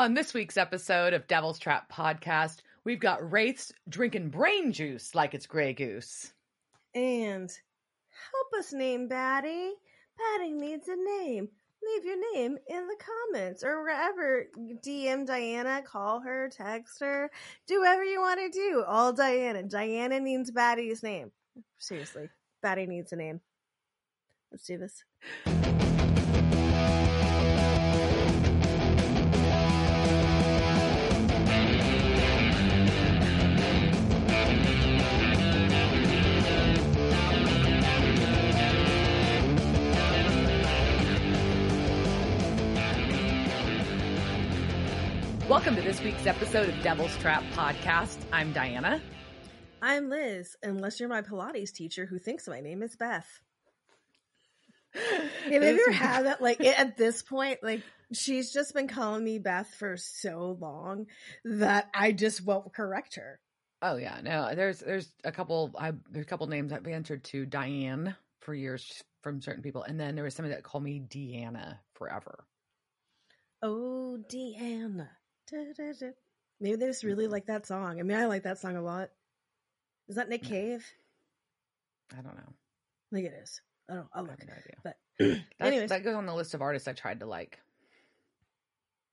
[0.00, 5.34] On this week's episode of Devil's Trap Podcast, we've got Wraiths drinking brain juice like
[5.34, 6.32] it's Grey Goose.
[6.94, 9.72] And help us name Batty.
[10.16, 11.50] Batty needs a name.
[11.86, 14.46] Leave your name in the comments or wherever.
[14.82, 17.30] DM Diana, call her, text her,
[17.66, 18.82] do whatever you want to do.
[18.88, 19.64] All Diana.
[19.64, 21.30] Diana needs Batty's name.
[21.76, 22.30] Seriously,
[22.62, 23.42] Batty needs a name.
[24.50, 25.04] Let's do this.
[45.50, 48.16] Welcome to this week's episode of Devil's Trap Podcast.
[48.32, 49.02] I'm Diana.
[49.82, 53.26] I'm Liz, unless you're my Pilates teacher who thinks my name is Beth.
[54.94, 56.40] Have you ever had that?
[56.40, 57.82] Like at this point, like
[58.12, 61.06] she's just been calling me Beth for so long
[61.44, 63.40] that I just won't correct her.
[63.82, 64.54] Oh yeah, no.
[64.54, 65.74] There's there's a couple.
[65.76, 69.98] I there's a couple names I've answered to Diane for years from certain people, and
[69.98, 72.44] then there was somebody that called me Deanna forever.
[73.62, 75.08] Oh, Deanna.
[75.52, 77.98] Maybe they just really like that song.
[78.00, 79.10] I mean, I like that song a lot.
[80.08, 80.84] Is that Nick Cave?
[82.12, 82.52] I don't know.
[83.12, 83.60] I think it is.
[83.88, 84.08] I don't.
[84.12, 84.40] I'll I look.
[84.40, 84.76] have no idea.
[84.84, 87.58] But anyways, that goes on the list of artists I tried to like.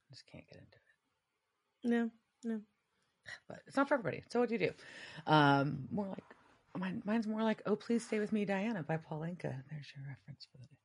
[0.09, 1.89] Just can't get into it.
[1.89, 2.11] no,
[2.43, 2.61] no.
[3.47, 4.23] But it's not for everybody.
[4.29, 4.71] So what do you do?
[5.25, 6.23] Um, more like
[6.77, 9.41] mine, mine's more like "Oh Please Stay with Me, Diana" by Paul Anka.
[9.69, 10.76] There's your reference for the day.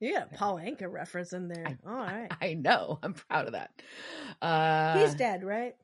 [0.00, 1.78] You got a Paul Anka reference in there.
[1.86, 2.32] All right.
[2.40, 2.98] I know.
[3.02, 3.70] I'm proud of that.
[4.40, 5.76] Uh, He's dead, right?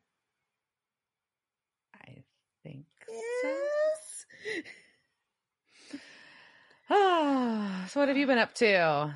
[1.94, 2.24] I
[2.62, 4.26] think Yes.
[6.88, 6.94] so.
[7.88, 9.14] so what have you been up to?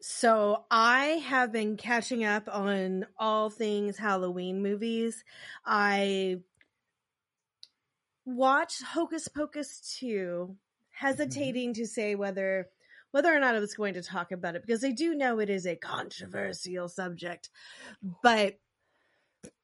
[0.00, 5.24] So I have been catching up on all things Halloween movies.
[5.64, 6.40] I
[8.26, 10.54] watched Hocus Pocus 2,
[10.90, 12.68] hesitating to say whether
[13.14, 15.48] whether or not I was going to talk about it because I do know it
[15.48, 17.48] is a controversial subject.
[18.24, 18.58] But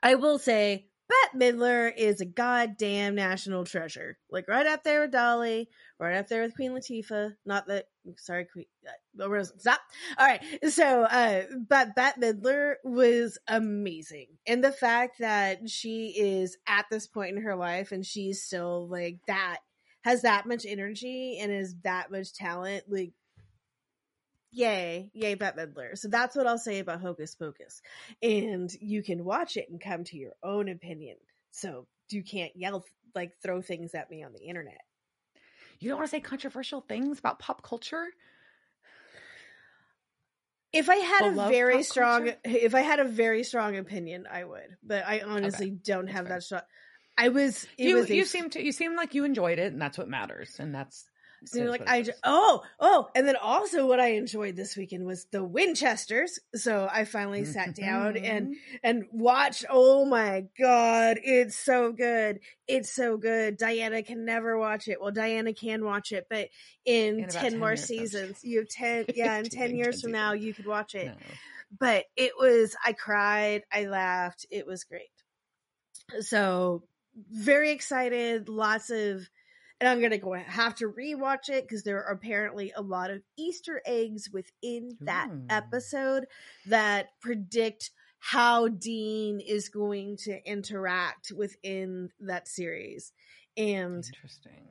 [0.01, 4.19] I will say Bette Midler is a goddamn national treasure.
[4.31, 5.69] Like right up there with Dolly,
[5.99, 7.33] right up there with Queen Latifah.
[7.45, 7.87] Not that
[8.19, 8.67] sorry, Queen.
[8.87, 9.81] Uh, stop.
[10.17, 10.45] All right.
[10.69, 17.09] So, uh, but Bette Midler was amazing, and the fact that she is at this
[17.09, 19.59] point in her life and she's still like that
[20.03, 23.13] has that much energy and is that much talent, like.
[24.53, 25.97] Yay, yay, Bette Midler.
[25.97, 27.83] So that's what I'll say about Hocus Pocus.
[28.23, 31.17] And you can watch it and come to your own opinion.
[31.53, 32.85] So you can't yell,
[33.15, 34.81] like, throw things at me on the internet.
[35.79, 38.07] You don't want to say controversial things about pop culture?
[40.73, 42.39] If I had a very strong, culture?
[42.45, 44.77] if I had a very strong opinion, I would.
[44.85, 46.37] But I honestly don't that's have fair.
[46.37, 46.63] that strong.
[47.19, 47.67] I was.
[47.77, 49.99] It you was a you seem to you seem like you enjoyed it, and that's
[49.99, 50.57] what matters.
[50.61, 51.10] And that's
[51.45, 55.27] So you're like I oh oh and then also what I enjoyed this weekend was
[55.27, 56.39] the Winchesters.
[56.55, 59.65] So I finally sat down and and watched.
[59.71, 62.41] Oh my god, it's so good!
[62.69, 63.57] It's so good.
[63.57, 65.01] Diana can never watch it.
[65.01, 66.49] Well, Diana can watch it, but
[66.85, 69.07] in, In ten 10 more seasons, you have ten.
[69.15, 71.07] Yeah, in 10 years from now, you could watch it.
[71.07, 71.15] No.
[71.79, 72.77] But it was.
[72.85, 73.63] I cried.
[73.73, 74.47] I laughed.
[74.51, 75.11] It was great.
[76.21, 76.83] So
[77.31, 78.49] very excited.
[78.49, 79.29] Lots of
[79.81, 83.23] and I'm gonna go have to rewatch it because there are apparently a lot of
[83.37, 85.47] Easter eggs within that Ooh.
[85.49, 86.27] episode
[86.67, 93.13] that predict how Dean is going to interact within that series.
[93.57, 94.69] And Interesting.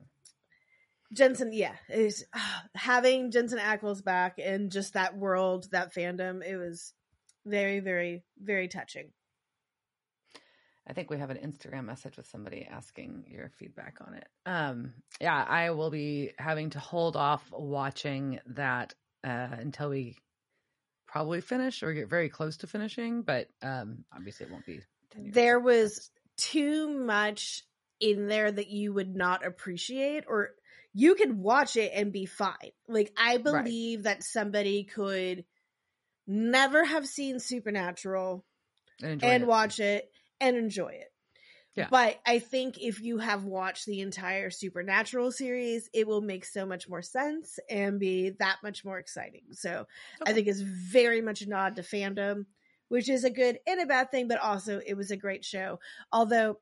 [1.12, 2.26] Jensen, yeah, is
[2.76, 6.94] having Jensen Ackles back and just that world, that fandom, it was
[7.46, 9.12] very, very, very touching.
[10.90, 14.28] I think we have an Instagram message with somebody asking your feedback on it.
[14.48, 20.18] Um, yeah, I will be having to hold off watching that uh, until we
[21.08, 23.22] probably finish or get very close to finishing.
[23.22, 24.80] But um, obviously, it won't be.
[25.12, 25.36] 10 years.
[25.36, 27.64] There was too much
[28.00, 30.50] in there that you would not appreciate or
[30.94, 32.72] you could watch it and be fine.
[32.88, 35.46] Like I believe that somebody could
[36.26, 38.44] never have seen Supernatural
[39.03, 39.47] and, and it.
[39.47, 40.09] watch it
[40.40, 41.12] and enjoy it.
[41.76, 41.88] Yeah.
[41.90, 46.66] But I think if you have watched the entire Supernatural series, it will make so
[46.66, 49.44] much more sense and be that much more exciting.
[49.52, 49.86] So
[50.26, 52.47] I think it's very much a nod to fandom,
[52.90, 55.80] which is a good and a bad thing, but also it was a great show.
[56.12, 56.58] Although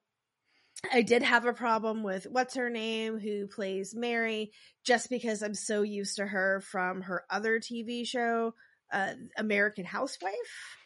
[0.93, 4.51] I did have a problem with what's her name who plays Mary,
[4.83, 8.53] just because I'm so used to her from her other TV show,
[8.91, 10.77] uh, American Housewife,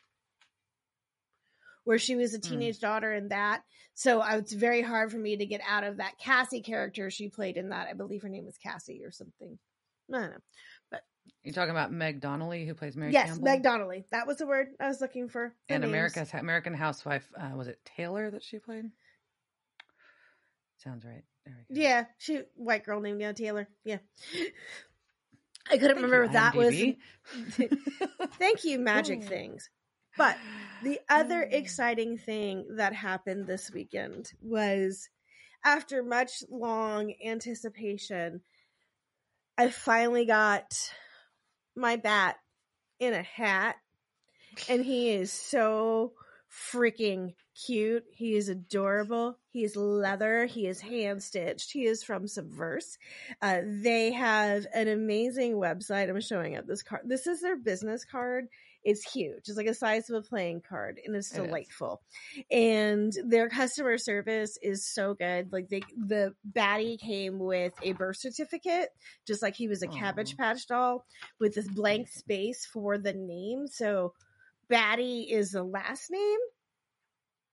[1.84, 2.50] where she was a Hmm.
[2.50, 3.64] teenage daughter in that.
[3.94, 7.30] So I, it's very hard for me to get out of that Cassie character she
[7.30, 7.88] played in that.
[7.88, 9.58] I believe her name was Cassie or something.
[10.14, 10.38] I don't know.
[10.90, 11.02] But
[11.44, 13.44] You're talking about Meg Donnelly, who plays Mary yes, Campbell?
[13.44, 14.06] Meg Donnelly.
[14.12, 15.54] That was the word I was looking for.
[15.70, 15.90] and names.
[15.92, 17.30] America's American Housewife.
[17.38, 18.86] Uh, was it Taylor that she played?
[20.78, 21.24] Sounds right.
[21.46, 21.82] There we go.
[21.82, 23.68] Yeah, she white girl named yeah Taylor.
[23.84, 23.98] Yeah.
[25.70, 28.30] I couldn't Thank remember you, what that was.
[28.40, 29.24] Thank you, Magic.
[29.26, 29.70] Things.
[30.18, 30.38] But
[30.84, 31.56] the other Oh.
[31.56, 35.10] exciting thing that happened this weekend was
[35.64, 38.42] after much long anticipation,
[39.58, 40.94] I finally got
[41.76, 42.38] my bat
[43.00, 43.78] in a hat,
[44.68, 46.14] and he is so
[46.50, 48.04] freaking cute.
[48.12, 49.38] He is adorable.
[49.52, 50.46] He is leather.
[50.46, 51.72] He is hand stitched.
[51.72, 52.98] He is from Subverse.
[53.42, 56.10] Uh, they have an amazing website.
[56.10, 57.04] I'm showing up this card.
[57.06, 58.48] This is their business card.
[58.84, 59.48] It's huge.
[59.48, 61.46] It's like a size of a playing card, and it's It is.
[61.46, 62.02] delightful.
[62.50, 65.52] And their customer service is so good.
[65.52, 68.90] Like they, the Batty came with a birth certificate,
[69.28, 71.06] just like he was a Cabbage Patch doll,
[71.40, 73.68] with this blank space for the name.
[73.68, 74.14] So,
[74.68, 76.40] Batty is the last name.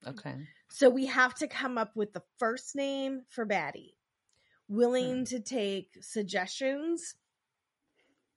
[0.07, 0.35] Okay.
[0.69, 3.95] So we have to come up with the first name for Batty.
[4.67, 5.23] Willing hmm.
[5.25, 7.15] to take suggestions.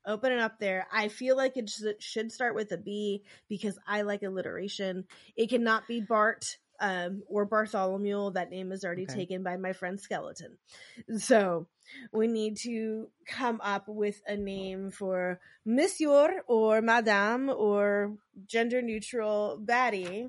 [0.06, 0.86] Open it up there.
[0.92, 1.70] I feel like it
[2.00, 5.04] should start with a B because I like alliteration.
[5.36, 8.32] It cannot be Bart um, or Bartholomew.
[8.32, 9.14] That name is already Okay.
[9.14, 10.58] taken by my friend Skeleton.
[11.18, 11.66] So
[12.12, 18.16] we need to come up with a name for Monsieur or Madame or
[18.46, 20.28] gender neutral Batty.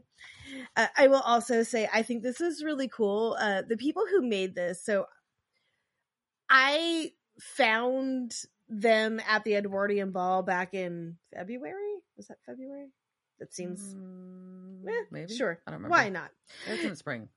[0.75, 3.37] Uh, I will also say I think this is really cool.
[3.39, 5.05] Uh, the people who made this, so
[6.49, 8.33] I found
[8.69, 11.95] them at the Edwardian Ball back in February.
[12.17, 12.87] Was that February?
[13.39, 15.33] That seems Mm, eh, maybe.
[15.33, 15.59] sure.
[15.67, 15.95] I don't remember.
[15.97, 16.31] Why not?
[16.67, 17.29] It's in the spring.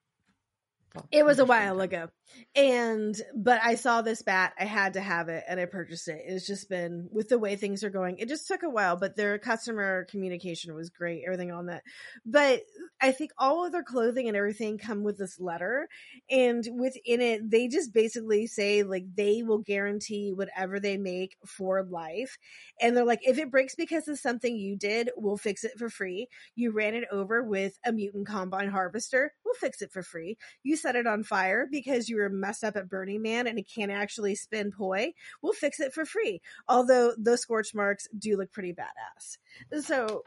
[0.96, 2.08] Well, It was a while ago.
[2.56, 6.22] And but I saw this bat, I had to have it and I purchased it.
[6.26, 8.18] It's just been with the way things are going.
[8.18, 11.82] It just took a while, but their customer communication was great, everything on that.
[12.26, 12.62] But
[13.00, 15.88] I think all of their clothing and everything come with this letter
[16.28, 21.84] and within it they just basically say like they will guarantee whatever they make for
[21.84, 22.38] life.
[22.80, 25.88] And they're like if it breaks because of something you did, we'll fix it for
[25.88, 26.28] free.
[26.56, 30.76] You ran it over with a mutant combine harvester, we'll fix it for free you
[30.86, 33.90] set it on fire because you were messed up at Burning Man and it can't
[33.90, 35.12] actually spin poi,
[35.42, 36.40] we'll fix it for free.
[36.68, 39.38] Although those scorch marks do look pretty badass.
[39.82, 40.22] So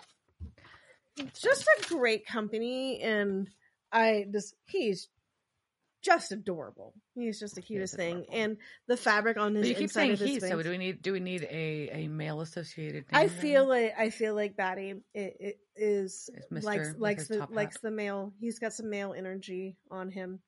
[1.42, 3.50] just a great company and
[3.92, 5.08] I just he's
[6.02, 6.94] just adorable.
[7.16, 8.26] He's just the cutest thing.
[8.32, 8.58] And
[8.88, 10.78] the fabric on his But you keep inside saying of his he, so do we
[10.78, 13.06] need do we need a, a male associated?
[13.12, 13.38] I then?
[13.38, 18.34] feel like I feel like Batty it, it is likes likes the likes the male.
[18.40, 20.40] He's got some male energy on him.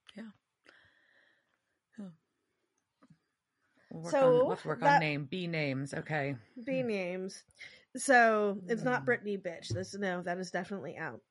[3.91, 5.93] We'll work So, on, we'll have to work that- on name B names.
[5.93, 6.35] Okay.
[6.65, 7.43] B names.
[7.97, 9.05] So it's not Mm.
[9.05, 9.67] Brittany bitch.
[9.67, 11.21] This no, that is definitely out.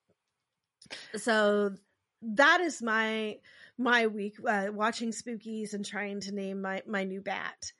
[1.16, 1.74] So
[2.22, 3.40] that is my
[3.78, 7.72] my week uh, watching spookies and trying to name my my new bat.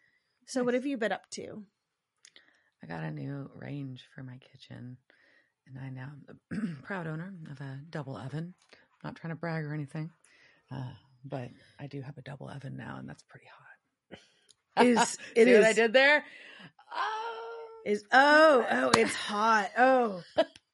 [0.46, 0.78] So what Nice.
[0.80, 1.66] have you been up to?
[2.82, 4.96] I got a new range for my kitchen,
[5.66, 8.54] and I now am the proud owner of a double oven.
[9.04, 10.10] Not trying to brag or anything,
[10.70, 10.92] uh,
[11.24, 14.84] but I do have a double oven now, and that's pretty hot.
[14.86, 16.24] Is- it See what I did there?
[16.94, 19.70] Oh, Is oh oh it's hot.
[19.76, 20.22] Oh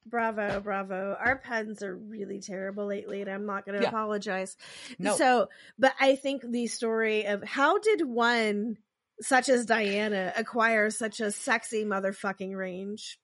[0.05, 1.15] bravo, bravo.
[1.19, 3.89] Our pens are really terrible lately and I'm not gonna Yeah.
[3.89, 4.55] apologize.
[4.99, 5.15] no.
[5.15, 8.77] So but I think the story of how did one
[9.21, 13.19] such as Diana acquire such a sexy motherfucking range?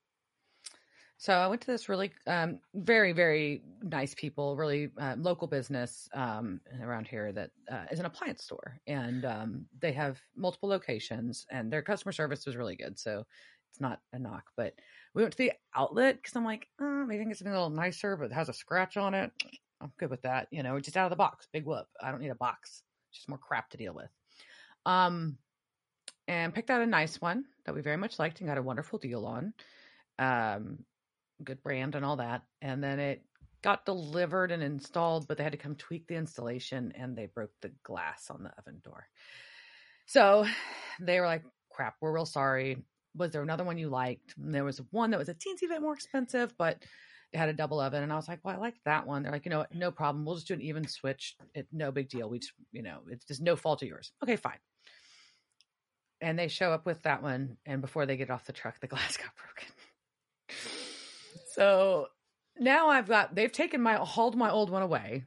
[1.24, 6.10] So I went to this really, um, very, very nice people, really uh, local business
[6.14, 11.46] um, around here that uh, is an appliance store, and um, they have multiple locations,
[11.50, 13.00] and their customer service was really good.
[13.00, 13.24] So
[13.72, 14.74] it's not a knock, but
[15.14, 17.58] we went to the outlet because I'm like, oh, maybe I can get something a
[17.58, 19.32] little nicer, but it has a scratch on it.
[19.80, 21.88] I'm good with that, you know, just out of the box, big whoop.
[22.02, 24.10] I don't need a box; it's just more crap to deal with.
[24.86, 25.38] Um,
[26.28, 29.00] and picked out a nice one that we very much liked and got a wonderful
[29.00, 29.54] deal on.
[30.20, 30.80] Um,
[31.44, 32.44] good brand and all that.
[32.62, 33.24] And then it
[33.64, 37.54] got delivered and installed, but they had to come tweak the installation and they broke
[37.62, 39.08] the glass on the oven door.
[40.06, 40.46] So
[41.00, 42.84] they were like, crap, we're real sorry.
[43.16, 44.36] Was there another one you liked?
[44.38, 46.84] And there was one that was a teensy bit more expensive, but
[47.32, 48.04] it had a double oven.
[48.04, 49.24] And I was like, well, I like that one.
[49.24, 49.66] They're like, you know?
[49.74, 50.26] No problem.
[50.26, 51.36] We'll just do an even switch.
[51.56, 52.30] It, no big deal.
[52.30, 54.12] We just, you know, it's just no fault of yours.
[54.22, 54.60] Okay, fine.
[56.22, 57.58] And they show up with that one.
[57.66, 59.73] And before they get off the truck, the glass got broken.
[61.54, 62.08] So
[62.58, 65.26] now I've got they've taken my hauled my old one away.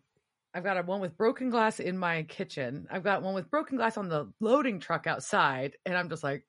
[0.54, 2.86] I've got a one with broken glass in my kitchen.
[2.90, 6.46] I've got one with broken glass on the loading truck outside, and I'm just like,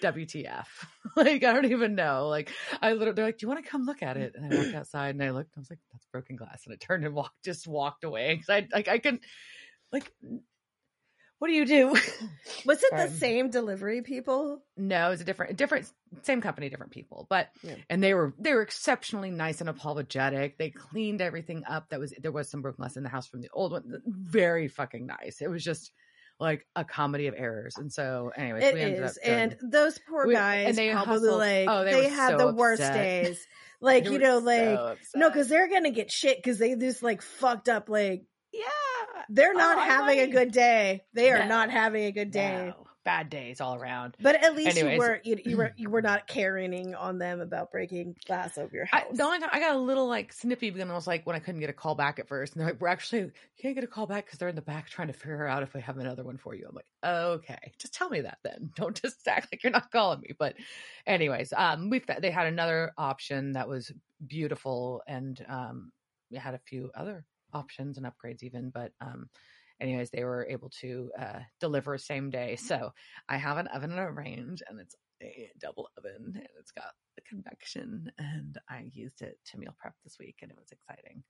[0.00, 0.86] WTF?
[1.16, 2.28] like I don't even know.
[2.28, 4.50] Like I literally, they're like, "Do you want to come look at it?" And I
[4.50, 5.52] walked outside and I looked.
[5.56, 8.48] I was like, "That's broken glass," and I turned and walked, just walked away because
[8.50, 9.20] I like I can,
[9.92, 10.12] like,
[11.40, 11.88] what do you do?
[12.66, 14.62] Was it the um, same delivery people?
[14.76, 15.90] No, it was a different, different,
[16.22, 17.26] same company, different people.
[17.30, 17.76] But Yeah.
[17.88, 20.58] and they were they were exceptionally nice and apologetic.
[20.58, 21.88] They cleaned everything up.
[21.88, 24.02] That was there was some broken glass in the house from the old one.
[24.06, 25.40] Very fucking nice.
[25.40, 25.90] It was just
[26.38, 27.74] like a comedy of errors.
[27.76, 30.76] And so, anyways, It we ended is, up doing- and those poor We- guys and
[30.78, 33.46] they probably hustled- like oh, they they, had so the worst days.
[33.82, 34.76] Like you know, like
[35.08, 37.88] so no, because they're gonna get shit because they just like fucked up.
[37.88, 38.24] Like
[39.28, 41.04] they're not Oh, I having a good day.
[41.14, 41.48] They are No.
[41.48, 42.74] not having a good day.
[42.76, 42.86] No.
[43.02, 44.14] bad days all around.
[44.20, 44.94] But at least Anyways.
[44.94, 48.70] you were you, you were you were not carrying on them about breaking glass over
[48.74, 49.16] your I, house.
[49.16, 51.38] the only time I got a little like snippy because I was like when I
[51.38, 53.86] couldn't get a call back at first, and they're like, "We're actually can't get a
[53.86, 56.24] call back because they're in the back trying to figure out if we have another
[56.24, 58.70] one for you." I'm like, "Okay, just tell me that then.
[58.76, 60.56] Don't just act like you're not calling me." But,
[61.06, 63.92] anyways, um, we they had another option that was
[64.26, 65.90] beautiful, and um,
[66.30, 69.28] we had a few other options and upgrades even, but um.
[69.82, 72.54] Anyways, they were able to uh, deliver same day.
[72.56, 72.92] So
[73.30, 76.92] I have an oven in a range, and it's a double oven, and it's got
[77.20, 81.22] the convection and I used it to meal prep this week and it was exciting.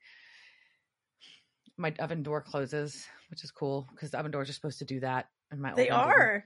[1.76, 5.28] My oven door closes, which is cool because oven doors are supposed to do that.
[5.50, 6.44] And my they are.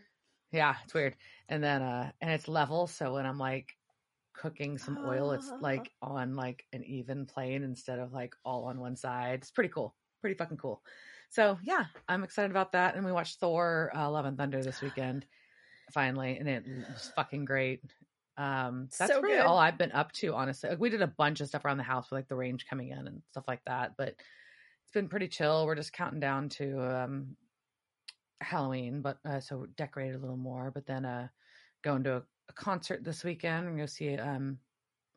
[0.53, 1.17] Yeah, it's weird.
[1.49, 3.77] And then uh and it's level, so when I'm like
[4.35, 5.59] cooking some oil, it's Ah.
[5.61, 9.41] like on like an even plane instead of like all on one side.
[9.41, 9.97] It's pretty cool.
[10.21, 10.83] Pretty fucking cool.
[11.31, 12.97] So yeah, I'm excited about that.
[12.97, 15.27] And we watched Thor uh, Love and Thunder this weekend
[15.93, 17.83] finally, and it was fucking great.
[18.37, 19.47] Um, that's So really good.
[19.47, 20.71] all I've been up to, honestly.
[20.71, 22.89] Like, we did a bunch of stuff around the house with like the range coming
[22.89, 25.67] in and stuff like that, but it's been pretty chill.
[25.67, 27.37] We're just counting down to um
[28.41, 30.71] Halloween, but uh, so decorated a little more.
[30.71, 31.29] But then uh
[31.83, 33.67] going to a, a concert this weekend.
[33.67, 34.59] We're gonna see um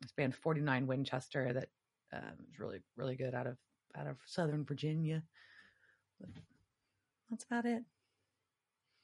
[0.00, 1.68] this band 49 Winchester that
[2.12, 3.56] um, is really really good out of
[3.96, 5.22] out of Southern Virginia.
[6.20, 6.30] But
[7.30, 7.82] that's about it.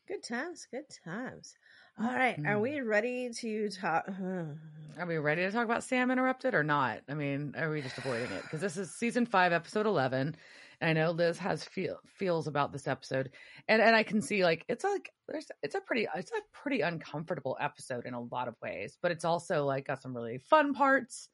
[0.06, 1.56] Good times, good times.
[1.98, 4.06] All right, are we ready to talk?
[4.08, 7.00] Are we ready to talk about Sam Interrupted or not?
[7.08, 8.42] I mean, are we just avoiding it?
[8.42, 10.36] Because this is season five, episode eleven,
[10.84, 13.30] I know Liz has feel feels about this episode,
[13.68, 16.82] and and I can see like it's like there's it's a pretty it's a pretty
[16.82, 20.74] uncomfortable episode in a lot of ways, but it's also like got some really fun
[20.74, 21.30] parts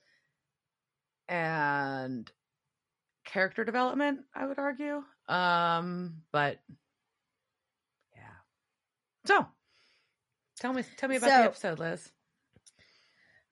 [1.28, 2.30] and
[3.24, 4.20] character development.
[4.34, 6.58] I would argue, um, but
[8.14, 8.22] yeah.
[9.26, 9.46] So,
[10.60, 12.08] tell me tell me about the episode, Liz.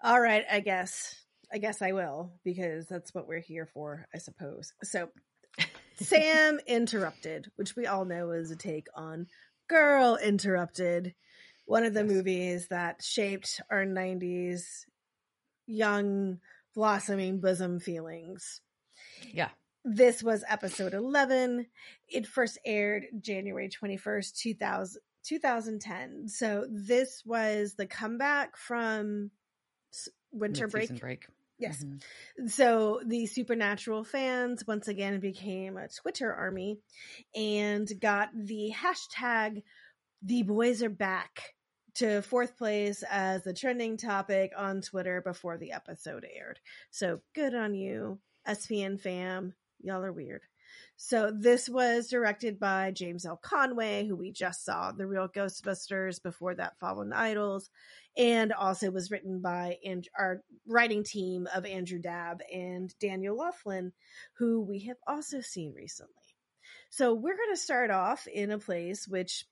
[0.02, 1.16] All right, I guess.
[1.50, 4.74] I guess I will because that's what we're here for, I suppose.
[4.82, 5.08] So,
[6.00, 9.26] Sam Interrupted, which we all know is a take on
[9.68, 11.14] Girl Interrupted,
[11.66, 12.10] one of the Yes.
[12.10, 14.86] movies that shaped our 90s
[15.66, 16.40] young,
[16.74, 18.60] blossoming bosom feelings.
[19.32, 19.50] Yeah.
[19.84, 21.66] This was episode 11.
[22.08, 26.28] It first aired January 21st, 2000, 2010.
[26.28, 29.30] So, this was the comeback from
[30.30, 30.98] winter break.
[31.00, 31.26] Break.
[31.58, 31.84] Yes.
[31.84, 32.50] Mhm.
[32.50, 36.78] So the supernatural fans once again became a Twitter army
[37.34, 39.62] and got the hashtag
[40.22, 41.54] the boys are back
[41.94, 46.60] to fourth place as the trending topic on Twitter before the episode aired.
[46.90, 49.54] So good on you, SPN fam.
[49.80, 50.42] Y'all are weird.
[50.96, 53.36] So this was directed by James L.
[53.36, 57.70] Conway, who we just saw the real Ghostbusters before that Fallen Idols,
[58.18, 63.92] and also was written by and our writing team of Andrew Dabb and Daniel Loflin,
[64.38, 66.12] who we have also seen recently.
[66.90, 69.46] So we're going to start off in a place which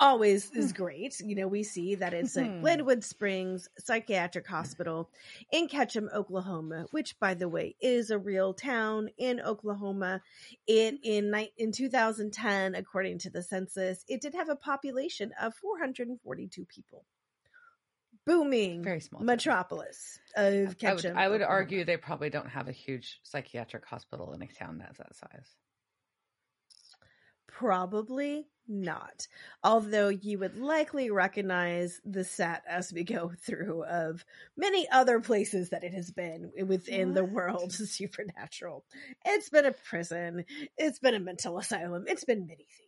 [0.00, 1.18] always is great.
[1.20, 2.60] You know, we see that it's a Hmm.
[2.60, 5.10] Glenwood Springs Psychiatric Hospital
[5.52, 10.22] in Ketchum, Oklahoma, which by the way is a real town in Oklahoma.
[10.66, 16.64] It in in 2010, according to the census, it did have a population of 442
[16.64, 17.04] people.
[18.28, 19.20] Booming Very small.
[19.20, 19.26] town.
[19.26, 21.16] metropolis of I would, Ketchum.
[21.16, 24.98] I would argue they probably don't have a huge psychiatric hospital in a town that's
[24.98, 25.56] that size.
[27.46, 29.26] Probably not.
[29.64, 34.24] Although you would likely recognize the set as we go through of
[34.56, 38.84] many other places that it has been within the world supernatural.
[39.24, 40.44] It's been a prison,
[40.76, 42.87] it's been a mental asylum, it's been many things.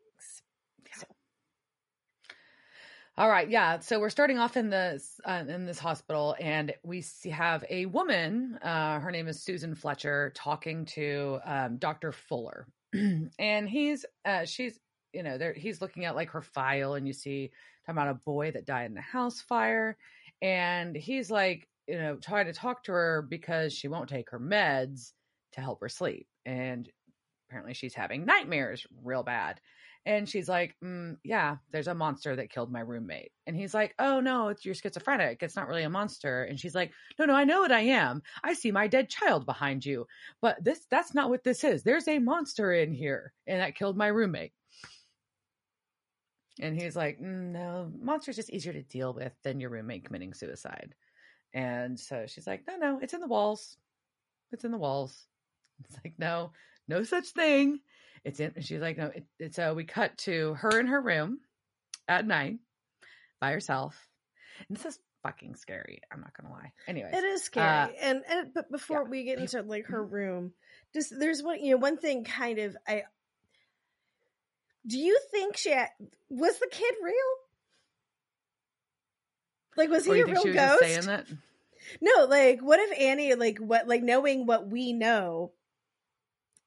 [3.18, 3.80] All right, yeah.
[3.80, 8.58] So we're starting off in this uh, in this hospital, and we have a woman.
[8.62, 12.66] Uh, her name is Susan Fletcher, talking to um, Doctor Fuller,
[13.38, 14.78] and he's uh, she's
[15.12, 17.50] you know there he's looking at like her file, and you see
[17.84, 19.98] talking about a boy that died in a house fire,
[20.40, 24.40] and he's like you know trying to talk to her because she won't take her
[24.40, 25.12] meds
[25.52, 26.88] to help her sleep, and
[27.48, 29.60] apparently she's having nightmares real bad.
[30.06, 33.32] And she's like, mm, Yeah, there's a monster that killed my roommate.
[33.46, 35.42] And he's like, Oh, no, it's you're schizophrenic.
[35.42, 36.44] It's not really a monster.
[36.44, 38.22] And she's like, No, no, I know what I am.
[38.42, 40.06] I see my dead child behind you.
[40.40, 41.82] But this that's not what this is.
[41.82, 43.32] There's a monster in here.
[43.46, 44.52] And that killed my roommate.
[46.60, 50.34] And he's like, mm, No, monster's just easier to deal with than your roommate committing
[50.34, 50.94] suicide.
[51.52, 53.76] And so she's like, No, no, it's in the walls.
[54.52, 55.26] It's in the walls.
[55.84, 56.52] It's like, No,
[56.88, 57.80] no such thing.
[58.24, 58.52] It's in.
[58.60, 59.06] She's like, no.
[59.06, 61.40] It, it's so we cut to her in her room
[62.08, 62.58] at night
[63.40, 63.96] by herself.
[64.68, 66.00] And this is fucking scary.
[66.12, 66.72] I'm not gonna lie.
[66.86, 67.66] Anyway, it is scary.
[67.66, 69.08] Uh, and, and but before yeah.
[69.08, 70.52] we get into like her room,
[70.94, 73.04] just there's one you know one thing kind of I.
[74.86, 75.88] Do you think she had,
[76.30, 77.14] was the kid real?
[79.76, 81.34] Like was he a real ghost?
[82.00, 85.52] No, like what if Annie like what like knowing what we know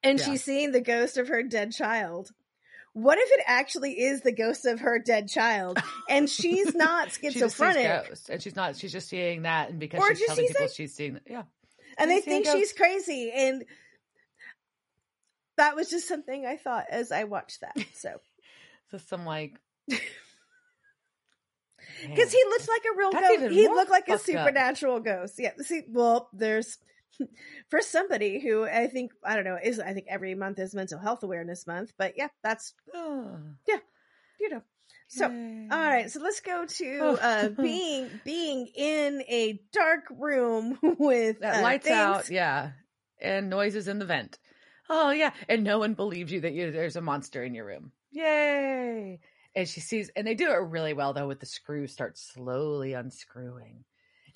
[0.03, 0.25] and yeah.
[0.25, 2.31] she's seeing the ghost of her dead child.
[2.93, 5.79] What if it actually is the ghost of her dead child,
[6.09, 8.15] and she's not schizophrenic?
[8.15, 8.77] she and she's not.
[8.77, 11.43] She's just seeing that, and because or she's telling people it, she's seeing, yeah,
[11.97, 13.65] and they think she's crazy, and
[15.57, 17.77] that was just something I thought as I watched that.
[17.93, 18.19] So,
[18.91, 23.53] so some like because he looks like a real ghost.
[23.53, 25.05] He looked like a supernatural up.
[25.05, 25.35] ghost.
[25.37, 25.51] Yeah.
[25.59, 26.79] See, well, there's
[27.69, 30.99] for somebody who I think I don't know is I think every month is Mental
[30.99, 33.37] Health Awareness Month, but yeah, that's oh.
[33.67, 33.79] yeah,
[34.39, 34.61] you know.
[35.07, 35.67] So Yay.
[35.71, 41.61] all right, so let's go to uh, being being in a dark room with uh,
[41.61, 41.97] lights things.
[41.97, 42.71] out, yeah,
[43.21, 44.39] and noises in the vent.
[44.89, 47.91] Oh yeah, and no one believes you that you, there's a monster in your room.
[48.11, 49.19] Yay!
[49.55, 51.27] And she sees, and they do it really well though.
[51.27, 53.83] With the screw start slowly unscrewing,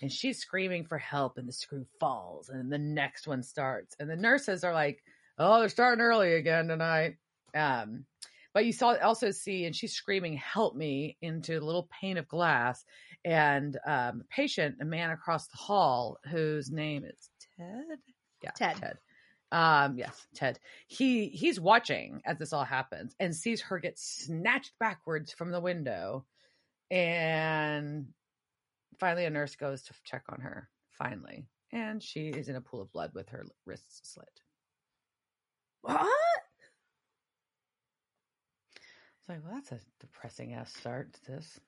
[0.01, 4.09] and she's screaming for help and the screw falls and the next one starts and
[4.09, 5.03] the nurses are like
[5.37, 7.15] oh they're starting early again tonight.
[7.55, 8.05] Um
[8.53, 12.27] but you saw also see and she's screaming help me into a little pane of
[12.27, 12.83] glass
[13.25, 17.99] and um patient a man across the hall whose name is ted?
[18.43, 18.75] Yeah ted.
[18.77, 18.97] Ted.
[19.51, 20.59] Um yes ted.
[20.87, 25.61] He he's watching as this all happens and sees her get snatched backwards from the
[25.61, 26.25] window
[26.91, 28.07] and
[28.99, 32.81] finally a nurse goes to check on her finally and she is in a pool
[32.81, 34.27] of blood with her wrists slit.
[35.81, 36.07] What?
[39.19, 41.59] It's like well that's a depressing ass start to this.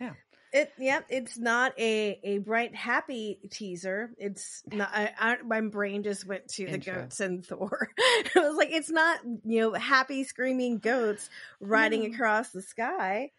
[0.00, 0.12] Yeah.
[0.52, 4.10] It yeah it's not a a bright happy teaser.
[4.18, 7.88] It's not I, I, my brain just went to the goats and thor.
[7.98, 11.28] It was like it's not you know happy screaming goats
[11.60, 13.30] riding across the sky.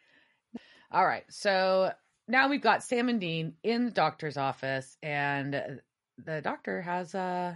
[0.92, 1.92] All right so
[2.28, 5.82] now we've got Sam and Dean in the doctor's office, and
[6.24, 7.56] the doctor has uh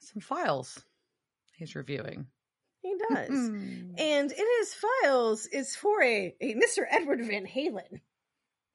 [0.00, 0.82] some files
[1.56, 2.26] he's reviewing.
[2.82, 3.28] He does.
[3.28, 6.84] and in his files is for a, a Mr.
[6.88, 8.00] Edward Van Halen.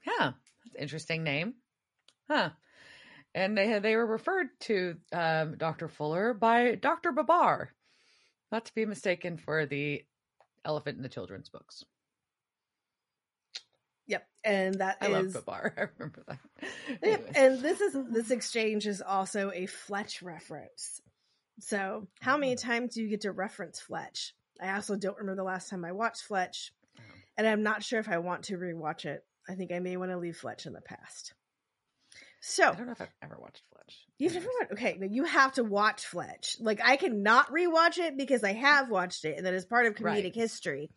[0.05, 0.31] Yeah,
[0.63, 1.55] that's interesting name.
[2.29, 2.51] Huh.
[3.33, 5.89] And they they were referred to um, Dr.
[5.89, 7.11] Fuller by Dr.
[7.11, 7.71] Babar,
[8.51, 10.03] not to be mistaken for the
[10.63, 11.83] elephant in the children's books.
[14.07, 15.73] Yep, and that I is, love bar.
[15.77, 16.39] I remember that.
[17.01, 21.01] Yep, and this is this exchange is also a Fletch reference.
[21.59, 22.67] So, how many mm-hmm.
[22.67, 24.33] times do you get to reference Fletch?
[24.61, 26.71] I also don't remember the last time I watched Fletch,
[27.37, 29.23] and I'm not sure if I want to rewatch it.
[29.49, 31.33] I think I may want to leave Fletch in the past.
[32.47, 34.05] So I don't know if I've ever watched Fletch.
[34.19, 34.73] You've never watched?
[34.73, 36.57] Okay, you have to watch Fletch.
[36.59, 39.95] Like I cannot rewatch it because I have watched it, and that is part of
[39.95, 40.35] comedic right.
[40.35, 40.91] history.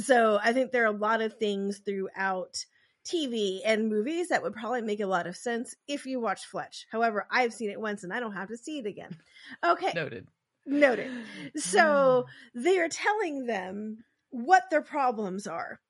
[0.00, 2.64] So I think there are a lot of things throughout
[3.04, 6.86] TV and movies that would probably make a lot of sense if you watch Fletch.
[6.90, 9.14] However, I've seen it once and I don't have to see it again.
[9.62, 9.92] Okay.
[9.94, 10.26] Noted.
[10.64, 11.10] Noted.
[11.56, 15.80] So they are telling them what their problems are.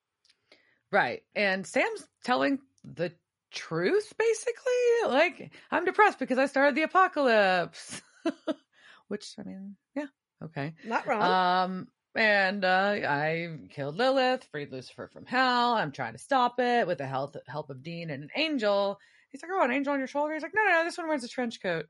[0.91, 1.23] Right.
[1.37, 3.13] And Sam's telling the
[3.55, 8.03] truth basically like i'm depressed because i started the apocalypse
[9.09, 10.07] which i mean yeah
[10.43, 15.73] okay not wrong um and uh, I killed Lilith, freed Lucifer from hell.
[15.75, 19.01] I'm trying to stop it with the help help of Dean and an angel.
[19.31, 21.09] He's like, "Oh, an angel on your shoulder." He's like, "No, no, no this one
[21.09, 21.87] wears a trench coat."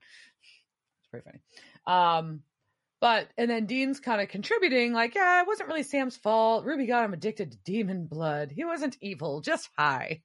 [1.00, 1.40] It's pretty funny.
[1.86, 2.42] Um,
[3.00, 6.64] But and then Dean's kind of contributing, like, yeah, it wasn't really Sam's fault.
[6.64, 8.50] Ruby got him addicted to demon blood.
[8.50, 10.22] He wasn't evil, just high.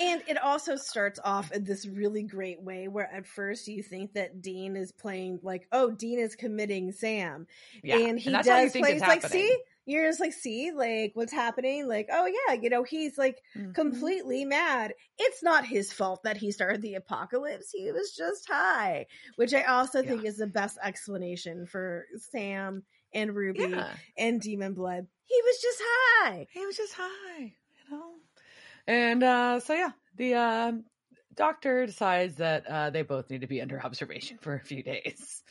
[0.00, 4.14] And it also starts off in this really great way where at first you think
[4.14, 7.46] that Dean is playing like, oh, Dean is committing Sam.
[7.82, 7.98] Yeah.
[7.98, 9.56] And he And that's how you does play, like, see?
[9.88, 11.86] You're just like, see, like what's happening?
[11.86, 13.72] Like, oh yeah, you know, he's like Mhm.
[13.72, 14.94] completely mad.
[15.16, 17.70] It's not his fault that he started the apocalypse.
[17.70, 22.82] He was just high, which I also think is the best explanation for Sam
[23.14, 23.94] and Ruby Yeah.
[24.18, 25.06] and Demon Blood.
[25.24, 26.46] He was just high.
[26.50, 28.14] He was just high, you know.
[28.86, 30.72] And uh, so yeah, the uh,
[31.34, 35.42] doctor decides that uh, they both need to be under observation for a few days.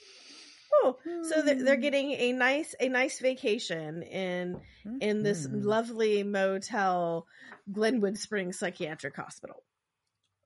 [0.83, 1.81] Oh, so they're, they're Hmm.
[1.81, 4.61] getting a nice a nice vacation in
[5.01, 5.63] in this Mhm.
[5.65, 7.27] lovely motel,
[7.71, 9.63] Glenwood Springs Psychiatric Hospital.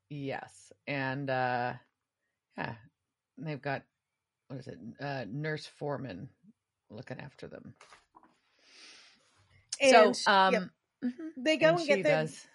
[0.09, 1.73] Yes, and uh,
[2.57, 2.75] yeah,
[3.37, 3.83] they've got
[4.47, 4.79] what is it?
[4.99, 6.29] Uh, Nurse Foreman
[6.89, 7.73] looking after them.
[9.81, 10.63] And so um, yep,
[11.03, 11.29] mhm.
[11.37, 12.47] they go and, she get their does.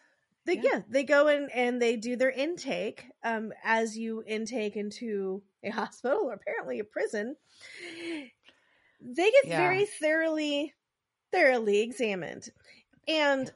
[0.46, 0.62] They, yeah.
[0.64, 0.80] yeah.
[0.88, 3.06] they go in and they do their intake.
[3.22, 7.36] Um, as you intake into a hospital or apparently a prison,
[9.00, 9.58] they get Yeah.
[9.58, 10.74] very thoroughly
[11.32, 12.48] thoroughly examined,
[13.08, 13.52] and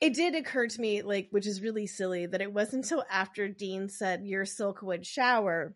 [0.00, 3.48] it did occur to me, like, which is really silly, that it wasn't until after
[3.48, 5.74] Dean said your Silkwood shower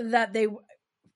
[0.00, 0.46] that they.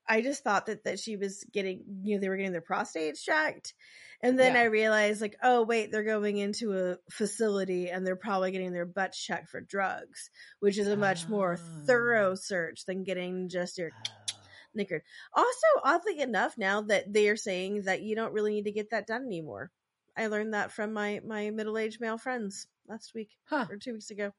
[0.09, 3.23] I just thought that that she was getting, you know, they were getting their prostates
[3.23, 3.75] checked,
[4.23, 4.57] and then Yeah.
[4.57, 8.87] I realized, like, oh wait, they're going into a facility and they're probably getting their
[8.87, 11.61] butts checked for drugs, which is a much more Ah.
[11.87, 13.93] thorough search than getting just your
[14.75, 15.03] knickered.
[15.35, 18.91] Also, oddly enough, now that they are saying that you don't really need to get
[18.91, 19.71] that done anymore.
[20.17, 23.69] I learned that from my my middle aged male friends last week Huh.
[23.69, 24.33] or two weeks ago.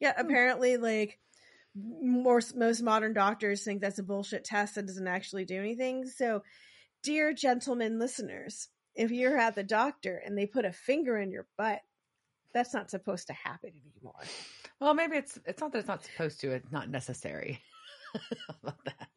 [0.00, 0.20] Yeah, Hmm.
[0.20, 1.20] apparently, like
[1.74, 6.06] more most modern doctors think that's a bullshit test that doesn't actually do anything.
[6.06, 6.42] So,
[7.02, 11.46] dear gentlemen listeners, if you're at the doctor and they put a finger in your
[11.56, 11.80] butt,
[12.52, 14.20] that's not supposed to happen anymore.
[14.80, 16.52] Well, maybe it's it's not that it's not supposed to.
[16.52, 17.60] It's not necessary.
[18.62, 19.08] About that?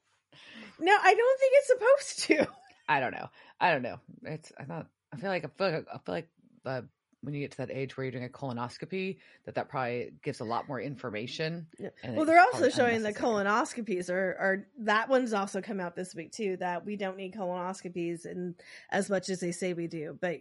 [0.79, 2.53] No, I don't think it's supposed to.
[2.87, 3.29] I don't know.
[3.59, 3.99] I don't know.
[4.23, 6.29] It's I thought I feel like I feel like I feel like
[6.65, 6.81] uh,
[7.23, 10.39] when you get to that age where you're doing a colonoscopy, that that probably gives
[10.41, 11.65] a lot more information.
[11.79, 11.89] Yeah.
[12.09, 16.31] Well, they're also showing the colonoscopies are, are that one's also come out this week
[16.33, 16.57] too.
[16.57, 18.55] That we don't need colonoscopies and
[18.91, 20.17] as much as they say we do.
[20.19, 20.39] But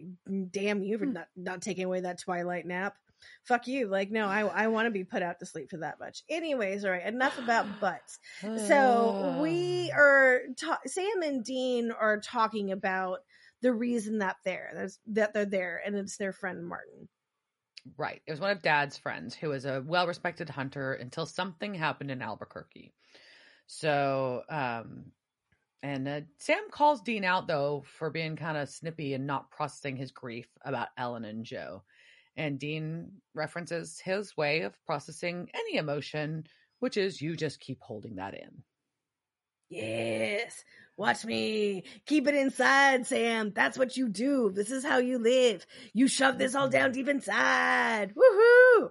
[0.51, 1.13] damn you for Hmm.
[1.13, 2.95] not not taking away that twilight nap.
[3.45, 3.87] Fuck you.
[3.87, 6.23] Like no, I I want to be put out to sleep for that much.
[6.29, 7.05] Anyways, all right.
[7.05, 8.19] Enough about butts.
[8.41, 13.19] So we are ta- Sam and Dean are talking about
[13.63, 17.07] the reason that they're there's, that they're there, and it's their friend Martin.
[17.97, 18.21] Right.
[18.27, 22.11] It was one of Dad's friends who was a well respected hunter until something happened
[22.11, 22.93] in Albuquerque.
[23.67, 25.05] So, um,
[25.81, 29.97] and uh, Sam calls Dean out though for being kind of snippy and not processing
[29.97, 31.83] his grief about Ellen and Jo.
[32.35, 36.45] And Dean references his way of processing any emotion,
[36.79, 38.63] which is you just keep holding that in.
[39.69, 40.63] Yes.
[40.97, 41.83] Watch me.
[42.05, 43.51] Keep it inside, Sam.
[43.55, 44.51] That's what you do.
[44.53, 45.65] This is how you live.
[45.93, 48.13] You shove this all down deep inside.
[48.15, 48.89] Woohoo!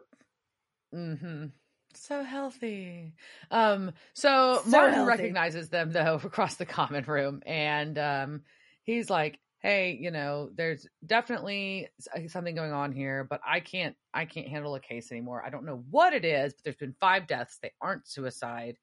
[0.94, 1.46] Mm-hmm.
[1.94, 3.14] So healthy.
[3.50, 5.08] Um, so, So Martin healthy.
[5.08, 8.42] recognizes them though across the common room, and um,
[8.82, 13.94] he's like, "Hey, you know, there's definitely uh, something going on here, but I can't,
[14.12, 15.42] I can't handle a case anymore.
[15.44, 17.58] I don't know what it is, but there's been five deaths.
[17.62, 18.76] They aren't suicide,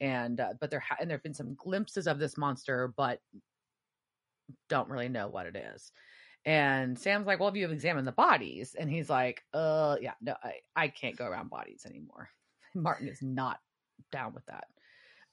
[0.00, 3.20] and uh, but there ha- and there've been some glimpses of this monster, but
[4.68, 5.92] don't really know what it is."
[6.44, 10.34] And Sam's like, "Well, have you examined the bodies?" And he's like, "Uh, yeah, no,
[10.42, 12.28] I, I can't go around bodies anymore."
[12.74, 13.58] Martin is not
[14.12, 14.66] down with that.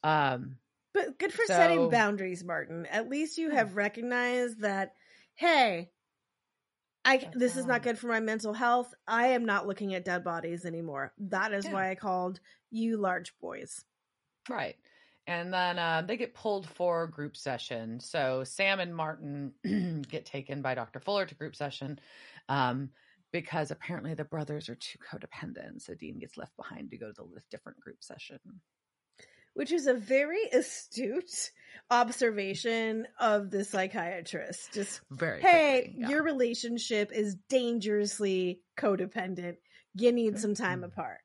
[0.04, 0.58] Um,
[0.94, 2.86] But good for So- setting boundaries, Martin.
[2.88, 4.94] At least you have recognized that,
[5.36, 5.92] hey,
[7.06, 8.94] I this is not good for my mental health.
[9.08, 11.14] I am not looking at dead bodies anymore.
[11.18, 11.74] That is Yeah.
[11.74, 12.40] why I called
[12.72, 13.84] you large boys.
[14.50, 14.76] Right.
[15.26, 18.00] And then uh, they get pulled for group session.
[18.02, 19.54] So Sam and Martin
[20.10, 21.00] get taken by Dr.
[21.00, 21.98] Fuller to group session
[22.50, 22.90] um,
[23.32, 25.82] because apparently the brothers are too codependent.
[25.82, 28.38] So Dean gets left behind to go to the different group session.
[29.54, 31.52] which is a very astute
[31.90, 34.74] observation of the psychiatrist.
[34.74, 36.10] Just, Very hey, quickly, yeah.
[36.10, 39.56] your relationship is dangerously codependent.
[39.96, 40.86] You need some time Mhm.
[40.88, 41.20] apart.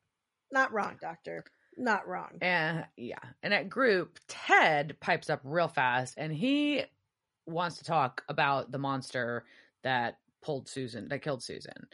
[0.53, 1.45] Not wrong, doctor.
[1.79, 2.39] Not wrong.
[2.43, 6.83] And yeah, and at group, Ted pipes up real fast, and he
[7.47, 9.45] wants to talk about the monster
[9.85, 11.87] that pulled Susan, that killed Susan.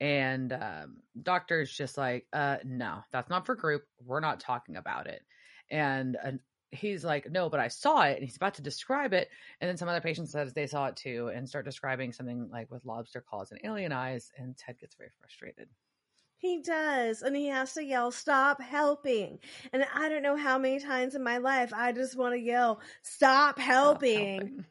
[0.00, 3.84] And um, Doctor's just like, uh, no, that's not for group.
[4.04, 5.22] We're not talking about it.
[5.70, 6.32] And uh,
[6.70, 8.16] he's like, no, but I saw it.
[8.16, 9.28] And he's about to describe it.
[9.60, 12.70] And then some other patients says they saw it too and start describing something like
[12.70, 14.32] with lobster claws and alien eyes.
[14.36, 15.68] And Ted gets very frustrated.
[16.40, 17.20] He does.
[17.20, 19.38] And he has to yell, stop helping.
[19.74, 22.80] And I don't know how many times in my life I just want to yell,
[23.02, 24.38] stop helping.
[24.38, 24.64] Stop helping.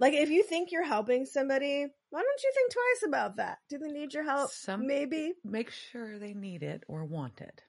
[0.00, 3.58] Like, if you think you're helping somebody, why don't you think twice about that?
[3.70, 4.50] Do they need your help?
[4.50, 5.32] Some, Maybe.
[5.44, 7.62] Make sure they need it or want it.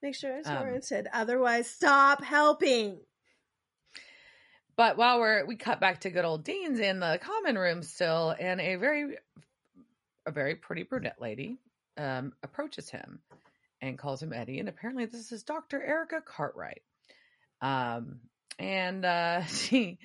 [0.00, 1.08] Make sure it's um, warranted.
[1.12, 2.98] Otherwise, stop helping.
[4.76, 8.34] But while we're we cut back to good old Dean's in the common room still,
[8.38, 9.16] and a very
[10.24, 11.58] a very pretty brunette lady
[11.96, 13.20] um, approaches him
[13.80, 15.82] and calls him Eddie, and apparently this is Dr.
[15.82, 16.82] Erica Cartwright.
[17.60, 18.20] Um,
[18.58, 19.98] and uh, she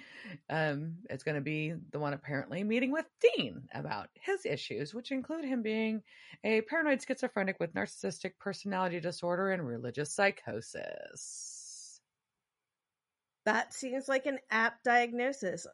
[0.49, 5.12] um, is going to be the one apparently meeting with Dean about his issues, which
[5.12, 6.01] include him being
[6.43, 12.01] a paranoid schizophrenic with narcissistic personality disorder and religious psychosis.
[13.45, 15.65] That seems like an apt diagnosis.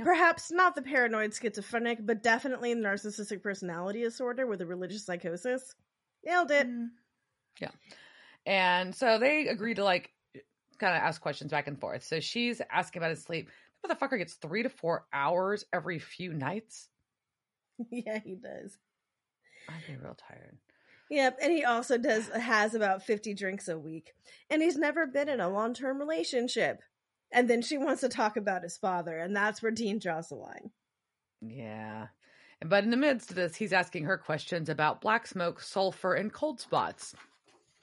[0.00, 0.04] Yeah.
[0.04, 5.74] Perhaps not the paranoid schizophrenic, but definitely narcissistic personality disorder with a religious psychosis.
[6.24, 6.66] Nailed it.
[6.66, 6.88] Mm.
[7.60, 7.70] Yeah.
[8.46, 10.10] And so they agree to like
[10.78, 12.02] kind of ask questions back and forth.
[12.02, 13.50] So she's asking about his sleep.
[13.82, 16.88] The motherfucker gets three to four hours every few nights.
[17.90, 18.76] Yeah, he does.
[19.66, 20.58] I'd be real tired.
[21.08, 24.12] Yep, and he also does has about 50 drinks a week.
[24.50, 26.82] And he's never been in a long-term relationship.
[27.32, 30.34] And then she wants to talk about his father, and that's where Dean draws the
[30.34, 30.70] line.
[31.40, 32.08] Yeah.
[32.64, 36.32] But in the midst of this, he's asking her questions about black smoke, sulfur, and
[36.32, 37.14] cold spots,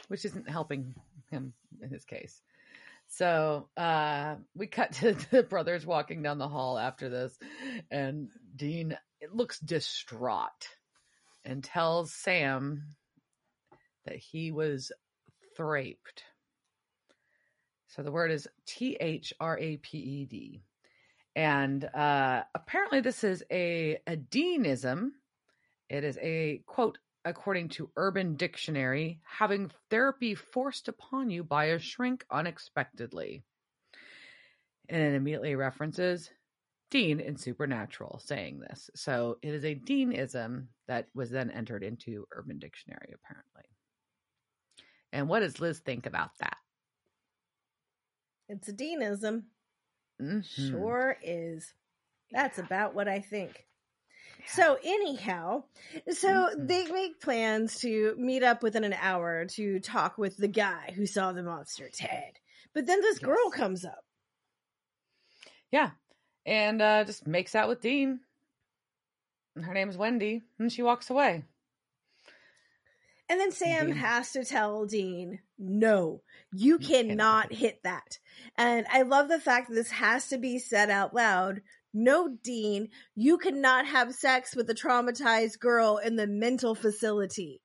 [0.07, 0.93] which isn't helping
[1.31, 2.41] him in his case.
[3.07, 7.37] So uh, we cut to the brothers walking down the hall after this,
[7.89, 10.67] and Dean it looks distraught
[11.43, 12.83] and tells Sam
[14.05, 14.91] that he was
[15.55, 16.23] thraped.
[17.87, 20.63] So the word is T H R A P E D.
[21.35, 25.13] And uh, apparently, this is a, a deanism.
[25.89, 31.79] It is a quote, according to Urban Dictionary, having therapy forced upon you by a
[31.79, 33.43] shrink unexpectedly.
[34.89, 36.29] And it immediately references
[36.89, 38.89] Dean in Supernatural saying this.
[38.95, 43.63] So it is a Deanism that was then entered into Urban Dictionary, apparently.
[45.11, 46.57] And what does Liz think about that?
[48.49, 49.43] It's a Deanism.
[50.21, 50.71] Mm-hmm.
[50.71, 51.73] Sure is.
[52.31, 52.65] That's yeah.
[52.65, 53.65] about what I think.
[54.39, 54.45] Yeah.
[54.53, 55.63] So anyhow,
[56.11, 56.65] so mm-hmm.
[56.65, 61.05] they make plans to meet up within an hour to talk with the guy who
[61.05, 62.33] saw the monster Ted.
[62.73, 63.25] But then this yes.
[63.25, 64.03] girl comes up.
[65.71, 65.91] Yeah.
[66.45, 68.21] And uh just makes out with Dean.
[69.61, 71.43] Her name's Wendy, and she walks away.
[73.29, 73.95] And then Sam Dean.
[73.95, 76.21] has to tell Dean, no,
[76.53, 78.19] you cannot hit that.
[78.57, 81.61] And I love the fact that this has to be said out loud.
[81.93, 87.61] No, Dean, you cannot have sex with a traumatized girl in the mental facility.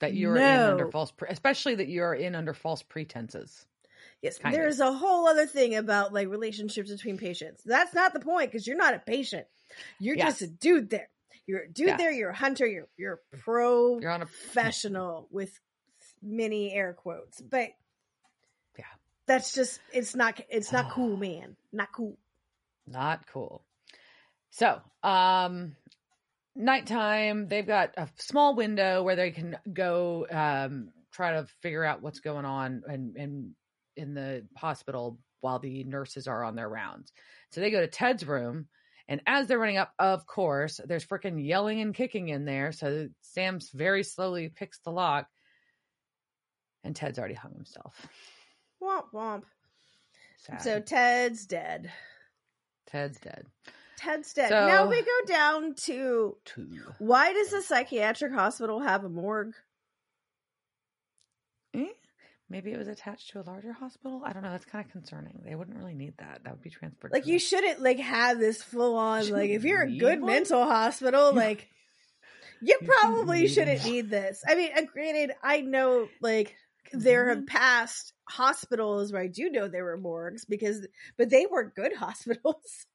[0.00, 0.40] That you're no.
[0.40, 3.66] in under false, pre- especially that you're in under false pretenses.
[4.22, 4.94] Yes, there's of.
[4.94, 7.62] a whole other thing about like relationships between patients.
[7.64, 9.46] That's not the point because you're not a patient.
[10.00, 10.38] You're yes.
[10.40, 11.10] just a dude there.
[11.46, 11.96] You're a dude yeah.
[11.96, 12.12] there.
[12.12, 12.66] You're a hunter.
[12.66, 13.98] You're you're pro.
[13.98, 15.58] You're on a professional with
[16.22, 17.68] many air quotes, but
[18.78, 18.84] yeah,
[19.26, 21.56] that's just it's not it's not cool, man.
[21.72, 22.18] Not cool.
[22.86, 23.64] Not cool.
[24.50, 25.74] So, um,
[26.54, 27.48] nighttime.
[27.48, 32.20] They've got a small window where they can go um, try to figure out what's
[32.20, 33.50] going on and and
[33.96, 37.12] in the hospital while the nurses are on their rounds.
[37.50, 38.66] So they go to Ted's room
[39.08, 42.72] and as they're running up, of course, there's freaking yelling and kicking in there.
[42.72, 45.26] So Sam's very slowly picks the lock,
[46.82, 47.94] and Ted's already hung himself.
[48.82, 49.42] Womp womp.
[50.38, 50.62] Sad.
[50.62, 51.90] So Ted's dead.
[52.86, 53.46] Ted's dead.
[53.96, 54.50] Ted's dead.
[54.50, 56.80] So, now we go down to two.
[56.98, 59.54] why does a psychiatric hospital have a morgue?
[61.74, 61.86] Eh?
[62.50, 64.22] Maybe it was attached to a larger hospital.
[64.24, 64.50] I don't know.
[64.50, 65.40] That's kind of concerning.
[65.44, 66.42] They wouldn't really need that.
[66.44, 67.10] That would be transferred.
[67.12, 70.30] Like you shouldn't like have this full on like if you're a good one?
[70.30, 71.68] mental hospital, like
[72.62, 74.42] you probably shouldn't need this.
[74.46, 76.54] I mean, uh, granted, I know like
[76.92, 81.64] there have passed hospitals where I do know there were morgues because, but they were
[81.64, 82.86] good hospitals.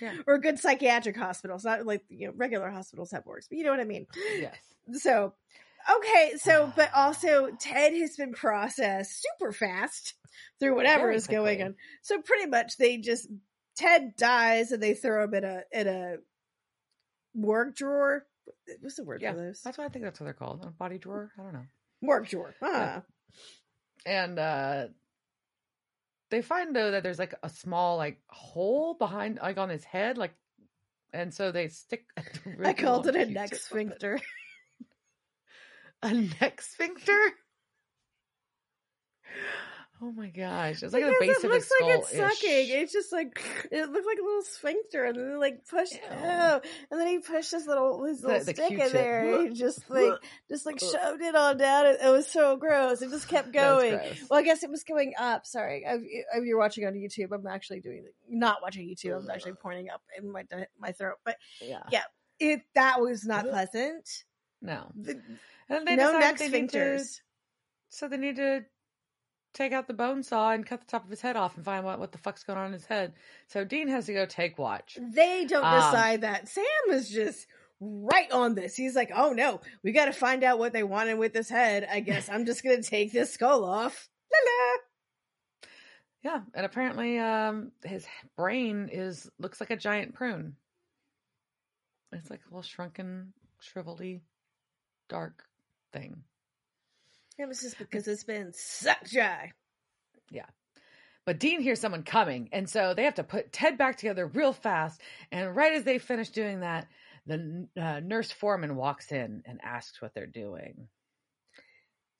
[0.00, 0.14] Yeah.
[0.28, 3.72] or good psychiatric hospitals, not like you know regular hospitals have morgues, but you know
[3.72, 4.06] what I mean.
[4.38, 4.54] Yes.
[4.92, 5.34] So
[5.98, 10.14] Okay, so but also Ted has been processed super fast
[10.58, 11.56] through whatever Very is quickly.
[11.56, 11.74] going on.
[12.02, 13.28] So pretty much they just
[13.76, 16.16] Ted dies and they throw him in a in a
[17.34, 18.26] work drawer.
[18.80, 19.60] What's the word yeah, for those?
[19.62, 20.64] That's what I think that's what they're called.
[20.64, 21.30] A body drawer?
[21.38, 21.66] I don't know.
[22.02, 22.54] Work drawer.
[22.62, 22.68] Ah.
[22.68, 23.00] Yeah.
[24.06, 24.86] And uh
[26.30, 30.18] they find though that there's like a small like hole behind like on his head,
[30.18, 30.34] like
[31.12, 32.04] and so they stick
[32.64, 34.20] I called it a neck sphincter.
[36.02, 37.20] A neck sphincter?
[40.02, 40.82] Oh my gosh.
[40.82, 42.68] It's like the base it of looks like it's sucking.
[42.70, 43.38] It's just like
[43.70, 45.98] it looks like a little sphincter, and then like push, Ew.
[46.10, 46.60] oh,
[46.90, 48.92] and then he pushed his little his little the stick in Q-tip.
[48.92, 50.14] there, and he just like
[50.48, 51.84] just like shoved it all down.
[51.84, 53.02] It, it was so gross.
[53.02, 54.00] It just kept going.
[54.30, 55.44] Well, I guess it was going up.
[55.44, 59.22] Sorry, if, if you're watching on YouTube, I'm actually doing not watching YouTube.
[59.22, 60.44] I'm actually pointing up in my
[60.78, 61.82] my throat, but yeah.
[61.92, 62.04] yeah.
[62.38, 64.24] it that was not pleasant.
[64.62, 64.90] No.
[64.94, 65.20] The-
[65.70, 67.04] And they no neck need to-
[67.88, 68.64] so they need to
[69.54, 71.84] take out the bone saw and cut the top of his head off and find
[71.86, 73.14] out what the fuck's going on in his head.
[73.48, 74.96] So Dean has to go take watch.
[75.00, 76.48] They don't Um, decide that.
[76.48, 77.46] Sam is just
[77.80, 78.76] right on this.
[78.76, 81.84] He's like, "Oh no, we got to find out what they wanted with this head.
[81.90, 85.68] I guess I'm just gonna take this skull off." La la.
[86.22, 88.06] Yeah, and apparently um his
[88.36, 90.56] brain is looks like a giant prune.
[92.12, 94.20] It's like a little shrunken, shrivelly,
[95.08, 95.44] dark
[95.92, 96.22] thing.
[97.38, 99.52] It was just because it's been sucked dry.
[100.30, 100.46] Yeah.
[101.26, 104.52] But Dean hears someone coming, and so they have to put Ted back together real
[104.52, 105.00] fast.
[105.30, 106.88] And right as they finish doing that,
[107.26, 110.88] the uh, nurse foreman walks in and asks what they're doing.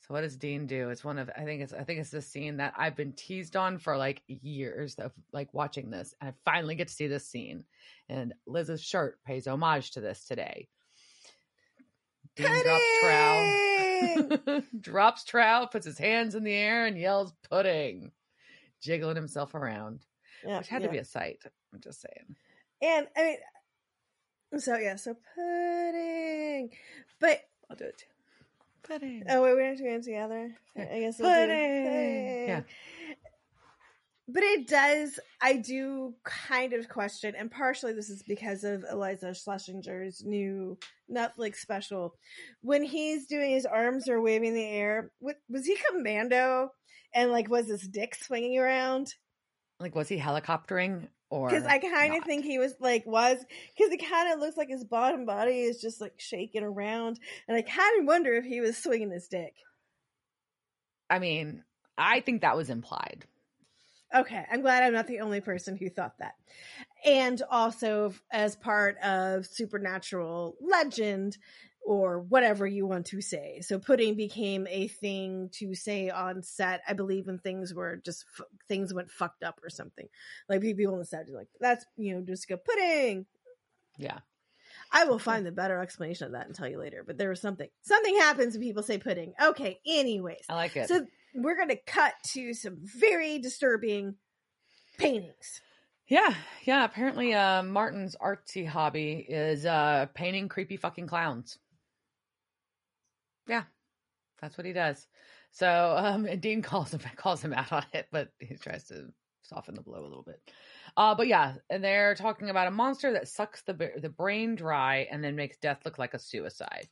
[0.01, 0.91] So what does Dean do?
[0.91, 3.57] It's one of I think it's I think it's the scene that I've been teased
[3.57, 6.15] on for like years of like watching this.
[6.21, 7.65] And I finally get to see this scene,
[8.09, 10.69] and Liz's shirt pays homage to this today.
[12.43, 18.13] Dean drops trowel, drops trowel, puts his hands in the air, and yells "pudding,"
[18.81, 20.05] jiggling himself around
[20.47, 20.87] Yeah, which had yeah.
[20.89, 21.43] to be a sight.
[21.73, 22.37] I'm just saying.
[22.83, 23.23] And I
[24.53, 26.71] mean, so yeah, so pudding.
[27.21, 28.07] But I'll do it too.
[28.11, 29.25] Oh, pudding.
[29.29, 30.55] oh wait, we have to go together.
[30.77, 30.89] Yeah.
[30.93, 31.49] I guess do Pudding.
[31.49, 32.49] pudding.
[32.49, 32.63] Yeah.
[34.33, 35.19] But it does.
[35.41, 40.79] I do kind of question, and partially this is because of Iliza Shlesinger's new
[41.11, 42.15] Netflix special.
[42.61, 46.71] When he's doing his arms are waving in the air, was he commando?
[47.15, 49.15] And like, was his dick swinging around?
[49.81, 51.49] Like, was he helicoptering or?
[51.49, 53.39] Because I kind of think he was like was
[53.77, 57.57] because it kind of looks like his bottom body is just like shaking around, and
[57.57, 59.55] I kind of wonder if he was swinging his dick.
[61.09, 61.65] I mean,
[61.99, 63.25] I think that was implied.
[64.15, 66.35] Okay, I'm glad I'm not the only person who thought that.
[67.05, 71.39] And also, as part of supernatural legend
[71.83, 73.61] or whatever you want to say.
[73.63, 78.25] So, pudding became a thing to say on set, I believe, when things were just
[78.69, 80.09] things went fucked up or something.
[80.49, 83.27] Like people on the set are like, that's, you know, just go pudding.
[83.97, 84.19] Yeah.
[84.93, 87.05] I will find the better explanation of that and tell you later.
[87.07, 87.69] But there was something.
[87.83, 89.35] Something happens when people say pudding.
[89.41, 90.45] Okay, anyways.
[90.49, 90.89] I like it.
[90.89, 94.17] So we're going to cut to some very disturbing
[94.99, 95.61] paintings.
[96.09, 96.35] yeah.
[96.65, 96.85] Yeah.
[96.85, 101.59] Apparently, uh, Martin's artsy hobby is uh, painting creepy fucking clowns.
[103.47, 103.65] Yeah.
[104.41, 105.07] That's what he does.
[105.53, 109.09] So um, and Dean calls him calls him out on it, but he tries to
[109.43, 110.41] soften the blow a little bit.
[110.97, 115.09] Uh, but yeah, and they're talking about a monster that sucks the the brain dry
[115.11, 116.89] and then makes death look like a suicide.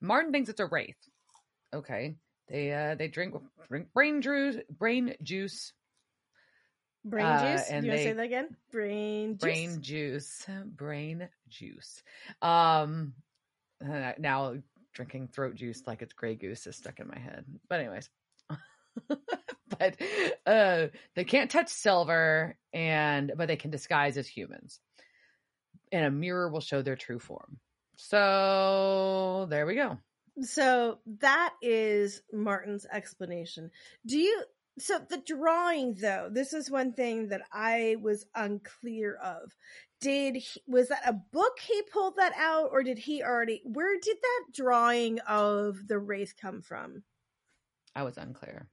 [0.00, 0.96] Martin thinks it's a wraith.
[1.74, 2.16] Okay,
[2.48, 3.34] they uh they drink
[3.68, 5.72] drink brain juice, brain juice,
[7.04, 7.68] Brain Uh, juice.
[7.68, 8.56] and you want to they- say that again?
[8.70, 9.40] Brain juice.
[9.40, 12.02] brain juice, brain juice.
[12.40, 13.14] Um,
[13.84, 14.56] uh, now
[14.92, 17.44] drinking throat juice like it's Grey Goose is stuck in my head.
[17.68, 18.08] But anyways,
[19.08, 19.96] but
[20.46, 24.80] uh, they can't touch silver, and but they can disguise as humans,
[25.90, 27.58] and a mirror will show their true form.
[27.96, 29.98] So there we go.
[30.40, 33.70] So that is Martin's explanation.
[34.06, 34.42] Do you?
[34.78, 39.54] So the drawing, though, this is one thing that I was unclear of.
[40.00, 43.60] Did he, was that a book he pulled that out, or did he already?
[43.64, 47.02] Where did that drawing of the wraith come from?
[47.94, 48.68] I was unclear.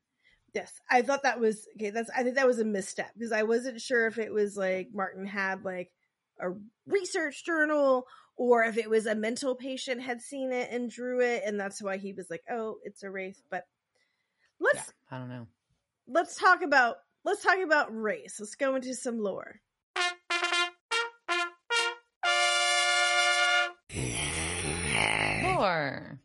[0.53, 1.91] Yes, I thought that was okay.
[1.91, 4.89] That's I think that was a misstep because I wasn't sure if it was like
[4.93, 5.91] Martin had like
[6.39, 6.49] a
[6.88, 11.43] research journal or if it was a mental patient had seen it and drew it,
[11.45, 13.65] and that's why he was like, "Oh, it's a wraith." But
[14.59, 15.47] let's Yeah, I don't know.
[16.07, 18.39] let's talk about let's talk about wraiths.
[18.39, 19.61] Let's go into some lore.
[25.43, 26.19] More.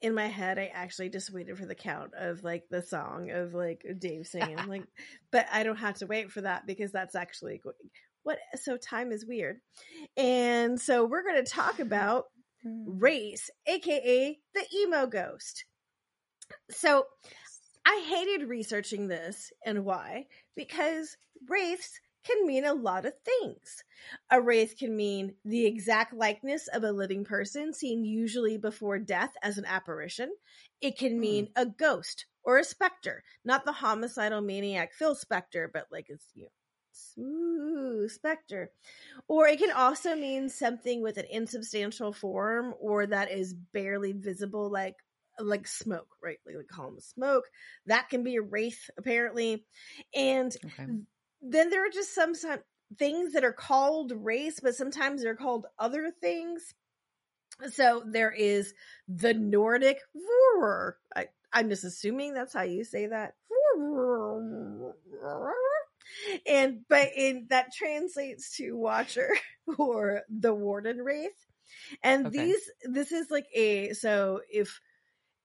[0.00, 3.54] In my head, I actually just waited for the count of like the song of
[3.54, 4.84] like Dave singing, like,
[5.30, 7.60] but I don't have to wait for that because that's actually
[8.22, 8.38] what.
[8.62, 9.60] So time is weird,
[10.16, 11.82] and so we're going to talk hmm.
[11.82, 12.24] about
[12.62, 12.84] hmm.
[12.86, 15.64] wraiths, aka the emo ghost.
[16.70, 17.04] So
[17.86, 20.26] I I hated researching this and why?
[20.54, 21.16] Because
[21.48, 23.84] wraiths can mean a lot of things.
[24.30, 29.32] A wraith can mean the exact likeness of a living person seen usually before death
[29.42, 30.34] as an apparition.
[30.80, 31.20] It can Hmm.
[31.20, 36.30] mean a ghost or a specter, not the homicidal maniac Phil Spector, but like it's
[36.34, 36.50] you know,
[36.92, 38.72] smooth specter.
[39.28, 44.70] Or it can also mean something with an insubstantial form or that is barely visible,
[44.70, 44.96] like
[45.38, 46.38] like smoke, right?
[46.46, 47.44] Like, like column of smoke.
[47.86, 49.66] That can be a wraith, apparently.
[50.14, 50.90] And Okay.
[51.42, 52.60] Then there are just some, some
[52.98, 56.74] things that are called wraiths, but sometimes they're called other things.
[57.72, 58.74] So there is
[59.08, 60.98] the Nordic Vorer.
[61.14, 63.34] I, I'm just assuming that's how you say that.
[66.46, 69.30] And but in that translates to Watcher
[69.78, 71.46] or the Warden Wraith.
[72.02, 72.32] And Okay.
[72.32, 74.80] these this is like a so if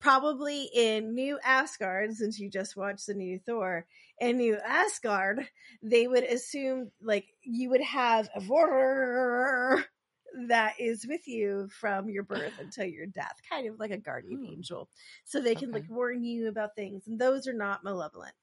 [0.06, 3.86] probably in New Asgard, since you just watched the new Thor,
[4.20, 5.48] in New Asgard,
[5.82, 9.84] they would assume like you would have a Vorer
[10.48, 14.38] that is with you from your birth until your death, kind of like a guardian
[14.38, 14.52] Hmm.
[14.52, 14.88] angel.
[15.24, 15.80] So they can Okay.
[15.80, 18.34] like warn you about things, and those are not malevolent.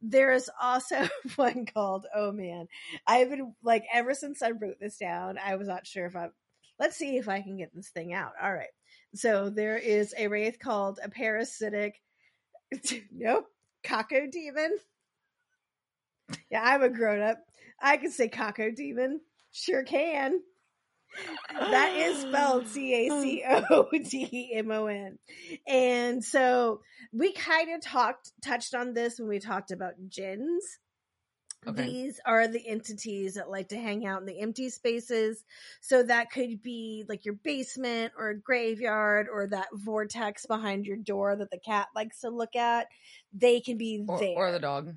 [0.00, 1.06] There is also
[1.36, 2.66] one called Oh Man.
[3.06, 6.30] I've been like ever since I wrote this down, I was not sure if I
[6.78, 8.32] let's see if I can get this thing out.
[8.42, 8.70] All right.
[9.14, 12.00] So there is a wraith called a parasitic
[13.12, 13.46] nope,
[13.84, 14.70] Cacodemon.
[16.50, 17.38] Yeah, I'm a grown up.
[17.80, 19.18] I can say Cacodemon.
[19.52, 20.40] Sure can.
[21.52, 25.18] That is spelled C A C O D M O N.
[25.66, 26.82] And so
[27.12, 30.78] we kind of talked touched on this when we talked about djinns.
[31.66, 31.84] Okay.
[31.84, 35.44] These are the entities that like to hang out in the empty spaces.
[35.82, 40.96] So that could be like your basement or a graveyard or that vortex behind your
[40.96, 42.86] door that the cat likes to look at.
[43.34, 44.94] They can be Or, there or the dog.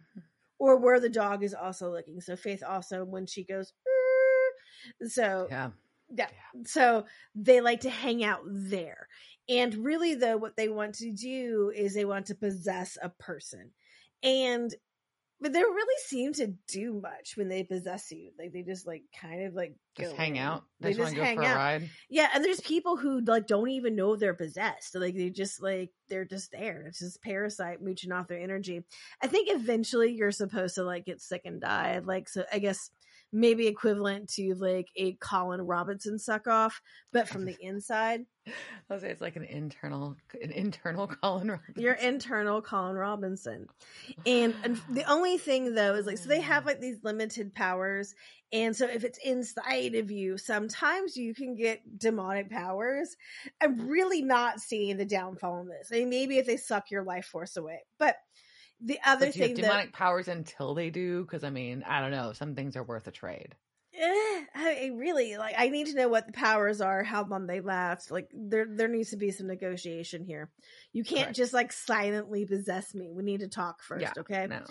[0.57, 2.21] or where the dog is also looking.
[2.21, 3.73] So Faith also when she goes,
[5.07, 5.71] so Yeah.
[6.15, 6.29] yeah.
[6.65, 7.05] So
[7.35, 9.09] they like to hang out there.
[9.49, 13.71] And really, though, what they want to do is they want to possess a person.
[14.23, 14.73] And
[15.43, 18.31] but they don't really seem to do much when they possess you.
[18.39, 20.63] Like they just like kind of like Just hang out.
[20.79, 21.55] They, They, just just hang go for out.
[21.55, 21.89] a ride.
[22.09, 24.95] Yeah, and there's people who like don't even know they're possessed.
[24.95, 26.85] Like they just like they're just there.
[26.87, 28.83] It's just parasite mooching off their energy.
[29.21, 31.99] I think eventually you're supposed to like get sick and die.
[32.03, 32.89] Like so I guess
[33.33, 36.81] maybe equivalent to like a Colin Robinson suck off,
[37.11, 38.21] but from the inside.
[38.89, 41.81] I'll say it's like an internal, an internal Colin Robinson.
[41.81, 43.67] Your internal Colin Robinson.
[44.25, 48.13] And, and the only thing though is like so they have like these limited powers
[48.53, 53.17] and so if it's inside of you sometimes you can get demonic powers
[53.61, 57.03] i'm really not seeing the downfall in this i mean maybe if they suck your
[57.03, 58.15] life force away but
[58.79, 61.23] the other But do you have thing that demonic powers until they do?
[61.23, 62.31] Because I mean, I don't know.
[62.33, 63.55] Some things are worth a trade.
[63.93, 67.45] eh, I I really like i need to know what the powers are how long
[67.47, 70.51] they last like there there needs to be some negotiation here
[70.93, 71.35] you can't Correct.
[71.35, 74.67] just like silently possess me we need to talk first Yeah, okay No.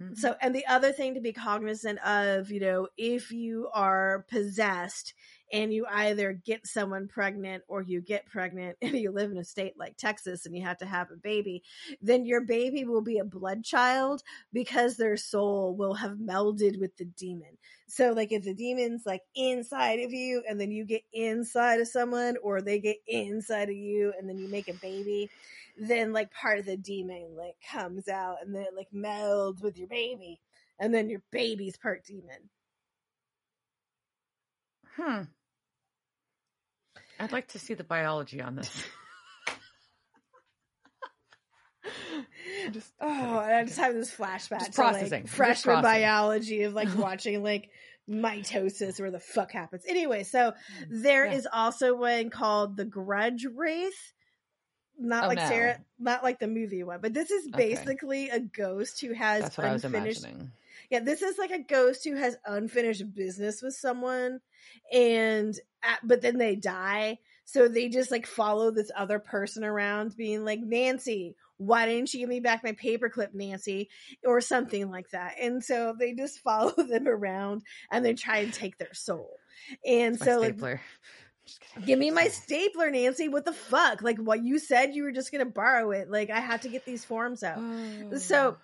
[0.00, 0.16] Mhm.
[0.16, 5.14] So, and the other thing to be cognizant of, you know, if you are possessed
[5.52, 9.44] and you either get someone pregnant or you get pregnant and you live in a
[9.44, 11.62] state like Texas and you have to have a baby,
[12.00, 14.22] then your baby will be a blood child
[14.52, 17.56] because their soul will have melded with the demon.
[17.86, 21.88] So, like, if the demon's like inside of you and then you get inside of
[21.88, 25.30] someone or they get inside of you and then you make a baby,
[25.78, 29.78] then like part of the demon like comes out and then it like melds with
[29.78, 30.40] your baby
[30.80, 32.50] and then your baby's part demon
[34.98, 35.22] Hmm.
[37.20, 38.84] I'd like to see the biology on this.
[42.72, 45.22] just, oh and i just have this flashback Just to like processing.
[45.24, 46.02] Just freshman processing.
[46.02, 47.70] biology of like watching like
[48.10, 50.54] mitosis where the fuck happens anyway so mm.
[50.90, 51.60] there is Yeah.
[51.60, 54.12] also one called the grudge wraith
[54.98, 55.48] not Oh, like no.
[55.48, 57.74] sarah not like the movie one but this is Okay.
[57.74, 60.50] basically a ghost who has That's what I was unfinished imagining.
[60.90, 64.40] Yeah, this is like a ghost who has unfinished business with someone,
[64.92, 65.58] and
[66.02, 67.18] but then they die.
[67.44, 72.20] So they just like follow this other person around, being like, "Nancy, why didn't you
[72.20, 73.90] give me back my paperclip, Nancy?"
[74.24, 75.34] or something like that.
[75.40, 79.36] And so they just follow them around and they try and take their soul.
[79.84, 80.58] And It's so like.
[81.86, 83.28] Give me my stapler, Nancy.
[83.28, 84.02] What the fuck?
[84.02, 86.10] Like, what you said you were just gonna borrow it.
[86.10, 87.58] Like, I had to get these forms out.
[88.20, 88.58] So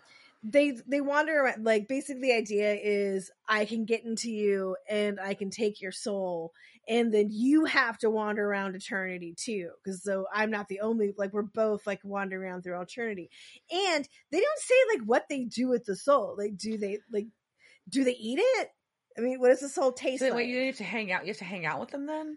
[0.44, 5.18] they they wander around like basically the idea is i can get into you and
[5.18, 6.52] i can take your soul
[6.86, 11.14] and then you have to wander around eternity too because so i'm not the only
[11.16, 13.30] like we're both like wandering around through eternity
[13.72, 17.26] and they don't say like what they do with the soul like do they like
[17.88, 18.68] do they eat it
[19.16, 21.22] i mean what does the soul taste So like wait, you have to hang out.
[21.22, 22.36] You have to hang out with them then.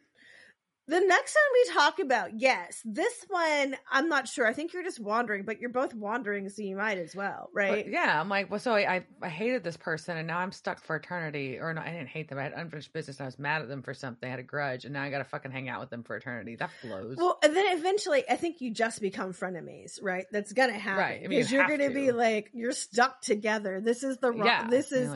[0.88, 4.84] The next one we talk about yes this one i'm not sure i think you're
[4.84, 8.30] just wandering but you're both wandering so you might as well right But yeah, I'm
[8.30, 11.58] like, well, so I, I hated this person, and now I'm stuck for eternity.
[11.60, 12.38] Or no, I didn't hate them.
[12.38, 13.20] I had unfinished business.
[13.20, 14.28] I was mad at them for something.
[14.28, 16.16] I had a grudge, and now I got to fucking hang out with them for
[16.16, 16.56] eternity.
[16.56, 17.18] That blows.
[17.18, 20.26] Well, and then eventually, I think you just become frenemies, right?
[20.32, 23.82] That's gonna happen Right, I mean, you because you're gonna be like you're stuck together.
[23.82, 24.46] This is the wrong.
[24.46, 25.12] yeah, this is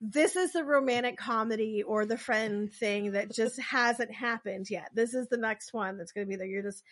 [0.00, 4.88] this is the romantic comedy or the friend thing that just hasn't happened yet.
[4.94, 6.46] This is the next one that's gonna be there.
[6.46, 6.82] You're just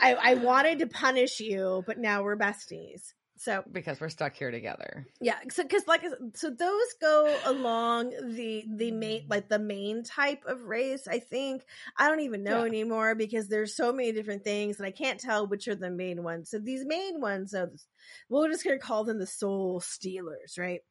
[0.00, 3.12] I, I wanted to punish you, but now we're besties.
[3.38, 5.04] So because we're stuck here together.
[5.20, 6.04] yeah, so because like
[6.34, 11.08] so those go along the the main like the main type of wraiths.
[11.08, 11.62] I think
[11.98, 12.66] I don't even know Yeah.
[12.68, 16.22] anymore because there's so many different things and I can't tell which are the main
[16.22, 16.50] ones.
[16.50, 17.72] So these main ones, are,
[18.28, 20.82] we're just gonna call them the soul stealers, right?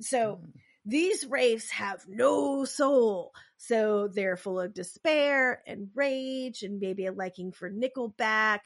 [0.00, 0.52] So Mm.
[0.88, 3.32] These wraiths have no soul.
[3.58, 8.60] So they're full of despair and rage and maybe a liking for Nickelback.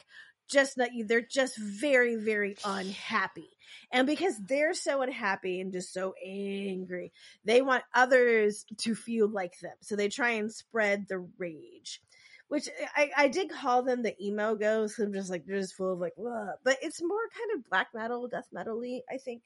[0.48, 3.48] Just not you, they're just very, very unhappy.
[3.90, 7.12] And because they're so unhappy and just so angry,
[7.44, 9.74] they want others to feel like them.
[9.80, 12.00] So they try and spread the rage.
[12.48, 14.98] Which I, I did call them the emo ghosts.
[14.98, 16.48] I'm just like they're just full of like, Ugh.
[16.62, 19.42] but it's more kind of black metal, death metal-y, I think.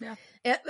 [0.00, 0.16] Yeah.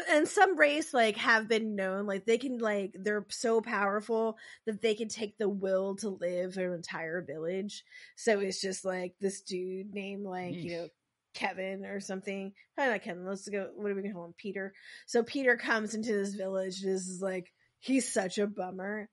[0.08, 4.80] And, some wraiths like have been known like they can like they're so powerful that
[4.82, 7.84] they can take the will to live an entire village.
[8.16, 10.88] So it's just like this dude named like you know
[11.34, 12.52] Kevin or something.
[12.76, 13.26] Probably not Kevin.
[13.26, 13.68] Let's go.
[13.74, 14.34] What are we gonna call him?
[14.38, 14.72] Peter.
[15.06, 16.82] So Peter comes into this village.
[16.82, 19.08] And this is like he's such a bummer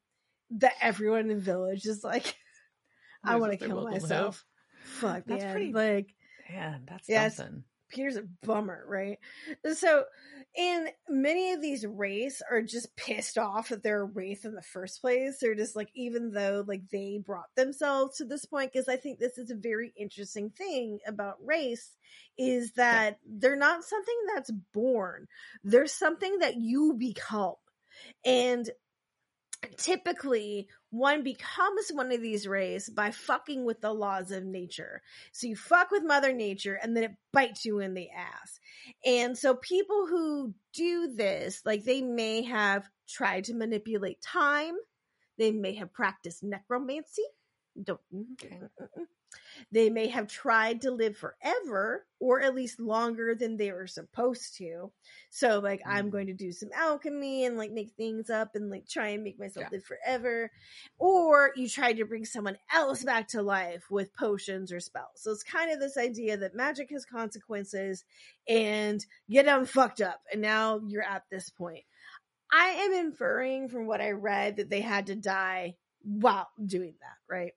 [0.51, 2.35] that everyone in the village is like,
[3.23, 4.01] I want to kill will to live.
[4.03, 4.45] myself.
[4.83, 5.51] Fuck, That's man.
[5.53, 6.07] pretty- like
[6.51, 7.37] Man, that's Yes.
[7.37, 7.63] something.
[7.93, 9.19] Peter's a bummer, right?
[9.73, 10.05] So,
[10.57, 14.61] and many of these wraiths are just pissed off that they're a wraith in the
[14.61, 15.37] first place.
[15.39, 19.19] They're just like, even though like they brought themselves to this point, because I think
[19.19, 21.95] this is a very interesting thing about wraiths
[22.37, 25.27] is that they're not something that's born.
[25.63, 27.55] They're something that you become.
[28.25, 28.69] And
[29.77, 35.01] typically one becomes one of these wraiths by fucking with the laws of nature.
[35.31, 38.59] So you fuck with mother nature and then it bites you in the ass.
[39.05, 44.75] And so people who do this, like they may have tried to manipulate time.
[45.37, 47.23] They may have practiced necromancy.
[47.81, 48.59] Don't mm-hmm, Okay.
[49.71, 54.55] They may have tried to live forever or at least longer than they were supposed
[54.57, 54.91] to.
[55.29, 56.11] So like I'm Mm.
[56.11, 59.39] going to do some alchemy and like make things up and like try and make
[59.39, 59.77] myself Yeah.
[59.77, 60.51] live forever.
[60.97, 65.07] Or you tried to bring someone else back to life with potions or spells.
[65.15, 68.05] So it's kind of this idea that magic has consequences
[68.47, 71.83] and get them fucked up and now you're at this point.
[72.51, 77.17] I am inferring from what I read that they had to die while doing that,
[77.33, 77.53] right?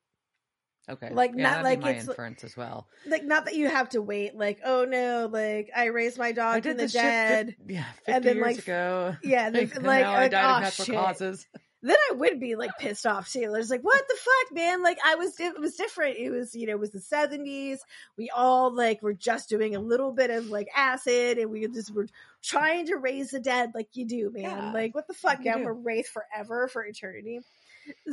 [0.89, 1.11] Okay.
[1.13, 2.87] Like, yeah, not like it's- inference as well.
[3.07, 6.63] like not that you have to wait like oh no like i raised my dog
[6.63, 9.17] from the dead yeah, 50 and then, years like, ago.
[9.23, 10.95] yeah then, like, now I like, died oh, of natural shit.
[10.95, 11.47] causes.
[11.83, 14.99] then i would be like pissed off too it's like what the fuck man like
[15.05, 17.79] i was it was different it was you know it was the 70s
[18.17, 21.93] we all like were just doing a little bit of like acid and we just
[21.93, 22.07] were
[22.45, 25.57] trying to raise the dead like you do man Yeah, like what the fuck yeah
[25.57, 27.41] we're wraith forever for eternity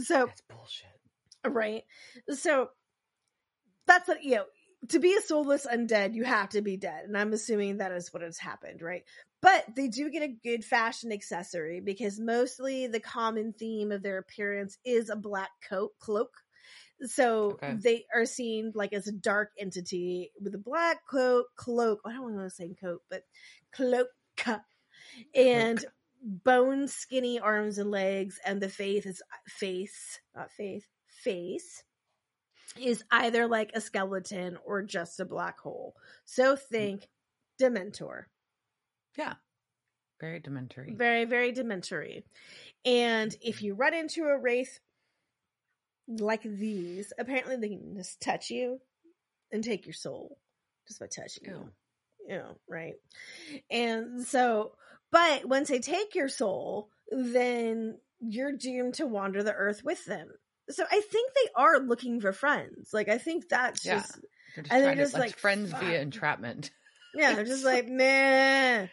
[0.01, 0.88] so That's bullshit.
[1.50, 1.84] Right.
[2.34, 2.70] So
[3.88, 4.46] that's what you know.
[4.89, 8.14] To be a soulless undead, you have to be dead, and I'm assuming that is
[8.14, 9.04] what has happened, right?
[9.41, 14.18] But they do get a good fashion accessory because mostly the common theme of their
[14.18, 16.32] appearance is a black coat cloak.
[17.06, 17.76] So Okay.
[17.82, 22.02] they are seen like as a dark entity with a black coat cloak.
[22.06, 23.24] I don't want to say coat, but
[23.72, 24.08] cloak,
[25.36, 25.86] and
[26.22, 30.86] bone skinny arms and legs, and the face is uh, face, not face,
[31.24, 31.84] face
[32.80, 35.95] is either like a skeleton or just a black hole.
[36.26, 37.07] So think
[37.61, 38.24] Dementor.
[39.17, 39.34] Yeah.
[40.19, 40.93] Very dementory.
[40.95, 42.24] Very, very dementory.
[42.86, 44.80] And if you run into a wraith
[46.07, 48.80] like these, apparently they can just touch you
[49.51, 50.38] and take your soul
[50.88, 51.69] just by touching you.
[52.28, 52.93] You know, right?
[53.69, 54.76] And so,
[55.11, 60.30] but once they take your soul, then you're doomed to wander the earth with them.
[60.70, 62.89] So I think they are looking for friends.
[62.93, 63.95] Like I think that's Yeah.
[63.99, 64.20] just
[64.55, 65.82] They're just and they're just like, friends fuck.
[65.82, 66.72] via entrapment.
[67.16, 68.89] Yeah, they're just like man.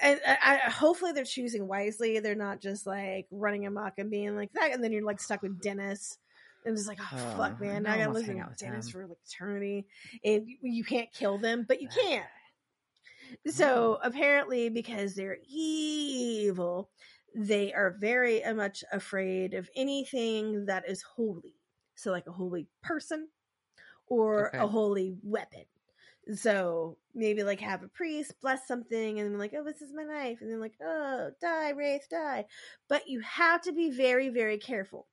[0.00, 2.20] And I, I, hopefully they're choosing wisely.
[2.20, 5.42] They're not just like running amok and being like that, and then you're like stuck
[5.42, 6.18] with Dennis.
[6.64, 7.82] And just like, oh, oh fuck, man!
[7.82, 8.92] Now I gotta listen to Dennis him.
[8.92, 9.86] for like eternity,
[10.24, 12.24] and you, you can't kill them, but you can't.
[13.48, 16.90] So apparently, because they're evil,
[17.34, 21.54] they are very much afraid of anything that is holy.
[21.94, 23.28] So, like a holy person
[24.06, 24.58] or okay.
[24.58, 25.64] a holy weapon.
[26.34, 30.04] So maybe like have a priest bless something and then like, oh, this is my
[30.04, 30.38] knife.
[30.40, 32.44] And then like, oh, die, Wraith, die.
[32.88, 35.08] But you have to be very, very careful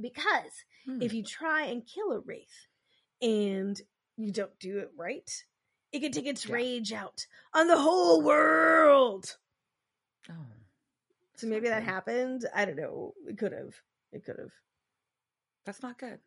[0.00, 1.02] because hmm.
[1.02, 2.68] if you try and kill a Wraith
[3.20, 3.80] and
[4.16, 5.30] you don't do it right,
[5.92, 6.54] it can take its yeah.
[6.54, 9.36] rage out on the whole world.
[10.30, 10.34] Oh.
[11.36, 12.46] So maybe that happened.
[12.54, 13.14] I don't know.
[13.28, 13.74] It could have.
[14.12, 14.52] It could have.
[15.66, 16.18] That's not good.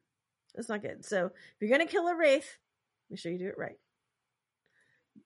[0.56, 1.06] That's not good.
[1.06, 1.32] So if
[1.62, 2.58] you're gonna kill a wraith,
[3.10, 3.78] make sure you do it right.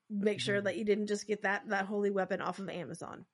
[0.10, 0.66] Make sure mm-hmm.
[0.66, 3.26] that you didn't just get that that holy weapon off of Amazon.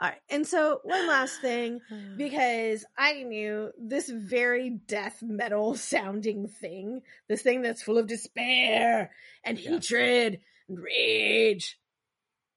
[0.00, 0.20] All right.
[0.30, 1.80] And so one last thing,
[2.16, 9.10] because I knew this very death metal sounding thing, this thing that's full of despair
[9.44, 9.70] and yeah.
[9.70, 11.78] hatred and rage.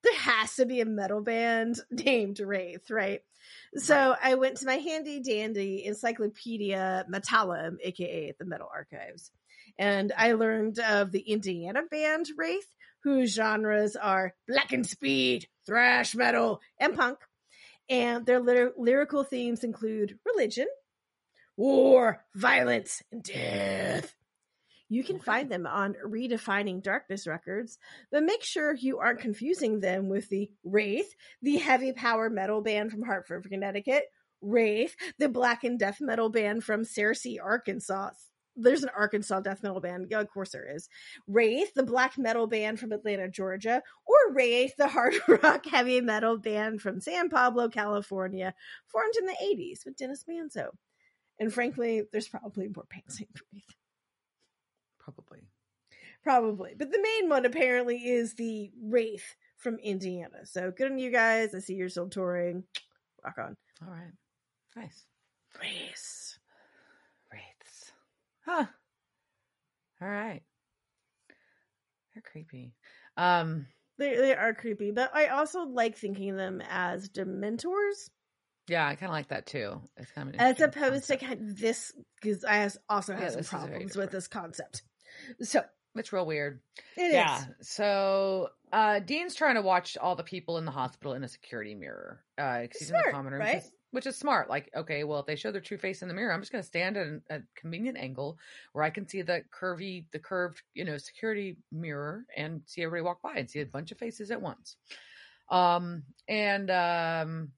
[0.04, 3.22] There has to be a metal band named Wraith, right?
[3.76, 4.18] So right.
[4.22, 9.32] I went to my handy dandy Encyclopedia Metallum, aka the Metal Archives,
[9.78, 12.68] and I learned of the Indiana band Wraith,
[13.04, 17.20] whose genres are black and speed, thrash metal, and punk.
[17.90, 20.68] And their lyrical themes include religion,
[21.58, 24.16] war, violence, and death.
[24.92, 27.80] You can find them on Redefining Darkness Records,
[28.12, 32.92] but make sure you aren't confusing them with the Wraith, the heavy power metal band
[32.92, 34.04] from Hartford, Connecticut,
[34.42, 38.10] Wraith, the black and death metal band from Searcy, Arkansas.
[38.58, 40.08] There's an Arkansas death metal band.
[40.10, 40.90] Yeah, of course there is.
[41.26, 46.38] Wraith, the black metal band from Atlanta, Georgia, or Wraith, the hard rock heavy metal
[46.38, 48.54] band from San Pablo, California,
[48.88, 50.72] formed in the 80s with Dennis Manzo.
[51.40, 53.74] And frankly, there's probably more bands named Wraith.
[55.04, 55.42] Probably.
[56.24, 56.74] Probably.
[56.78, 60.46] But the main one apparently is the Wraith from Indiana.
[60.46, 61.56] So good on you guys.
[61.56, 62.64] I see you're still touring.
[63.24, 63.58] Rock on.
[63.82, 64.12] All right.
[64.76, 65.06] Nice.
[65.60, 66.40] Wraiths.
[67.32, 67.92] Wraiths.
[68.46, 68.66] Huh.
[70.02, 70.42] All right.
[72.14, 72.74] They're creepy.
[73.18, 78.10] Um they they are creepy, but I also like thinking of them as dementors.
[78.68, 79.82] Yeah, I kind of like that too.
[79.98, 81.20] It's kind of as opposed concept.
[81.20, 81.92] to kind of this
[82.22, 84.84] because I also have yeah, some problems with this concept.
[85.42, 85.64] So
[85.96, 86.62] it's real weird.
[86.96, 87.46] It yeah.
[87.60, 87.70] Is.
[87.70, 91.76] So uh, Dean's trying to watch all the people in the hospital in a security
[91.76, 92.22] mirror.
[92.38, 93.64] Uh, he's smart, in the common room, right?
[93.92, 94.50] which is smart.
[94.50, 96.64] Like, okay, well, if they show their true face in the mirror, I'm just going
[96.64, 98.38] to stand at a convenient angle
[98.72, 103.06] where I can see the curvy, the curved, you know, security mirror and see everybody
[103.06, 104.78] walk by and see a bunch of faces at once.
[105.50, 107.52] Um, and um,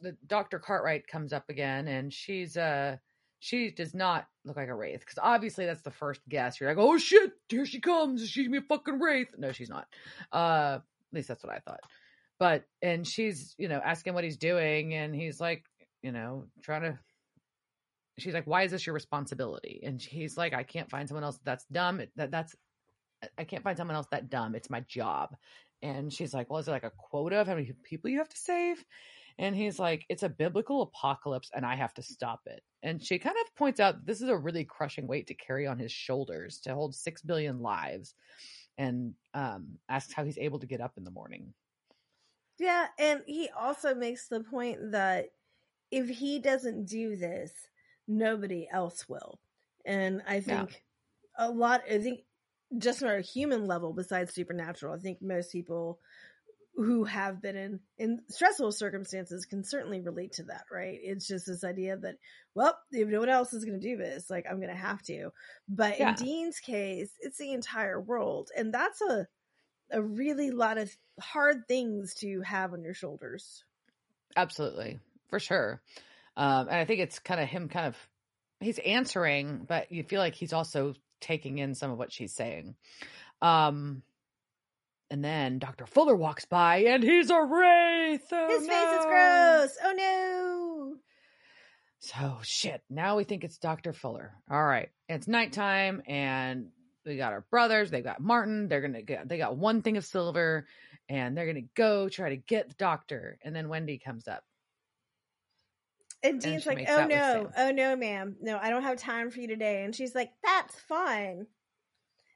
[0.00, 0.58] the Dr.
[0.58, 2.96] Cartwright comes up again, and she's uh
[3.42, 6.60] she does not look like a wraith because obviously that's the first guess.
[6.60, 8.24] You're like, oh shit, here she comes.
[8.28, 9.34] She's me a fucking wraith.
[9.36, 9.88] No, she's not.
[10.32, 11.80] Uh, at least that's what I thought.
[12.38, 15.64] But and she's you know asking what he's doing, and he's like,
[16.04, 16.98] you know, trying to.
[18.16, 19.80] She's like, why is this your responsibility?
[19.84, 22.00] And he's like, I can't find someone else that's dumb.
[22.14, 22.54] That that's
[23.36, 24.54] I can't find someone else that dumb.
[24.54, 25.34] It's my job.
[25.82, 28.28] And she's like, well, is it like a quota of how many people you have
[28.28, 28.84] to save?
[29.38, 32.62] And he's like, it's a biblical apocalypse and I have to stop it.
[32.82, 35.78] And she kind of points out this is a really crushing weight to carry on
[35.78, 38.14] his shoulders to hold 6 billion lives
[38.78, 41.52] and um, asks how he's able to get up in the morning.
[42.58, 42.86] Yeah.
[42.98, 45.30] And he also makes the point that
[45.90, 47.52] if he doesn't do this,
[48.08, 49.38] nobody else will.
[49.84, 50.70] And I think
[51.38, 51.46] yeah.
[51.46, 52.20] a lot, I think
[52.78, 55.98] just on a human level, besides supernatural, I think most people
[56.74, 60.98] who have been in in stressful circumstances can certainly relate to that right?
[61.02, 62.16] It's just this idea that
[62.54, 65.02] well if no one else is going to do this like i'm going to have
[65.02, 65.30] to.
[65.68, 66.10] But yeah.
[66.10, 69.26] in dean's case it's the entire world and that's a
[69.90, 73.64] a really lot of hard things to have on your shoulders.
[74.34, 74.98] Absolutely.
[75.28, 75.82] For sure.
[76.36, 77.96] Um and i think it's kind of him kind of
[78.60, 82.76] he's answering but you feel like he's also taking in some of what she's saying.
[83.42, 84.02] Um
[85.12, 85.84] and then Dr.
[85.84, 88.26] Fuller walks by and he's a wraith.
[88.32, 88.72] Oh, His no.
[88.72, 89.76] face is gross.
[89.84, 90.94] Oh no.
[91.98, 92.82] So shit.
[92.88, 93.92] Now we think it's Dr.
[93.92, 94.32] Fuller.
[94.50, 94.88] All right.
[95.10, 96.68] It's nighttime and
[97.04, 97.90] we got our brothers.
[97.90, 98.68] They got Martin.
[98.68, 100.66] They're gonna get they got one thing of silver
[101.10, 103.38] and they're gonna go try to get the doctor.
[103.44, 104.42] And then Wendy comes up.
[106.22, 108.36] And Dean's and like, oh no, oh no, ma'am.
[108.40, 109.84] No, I don't have time for you today.
[109.84, 111.48] And she's like, that's fine.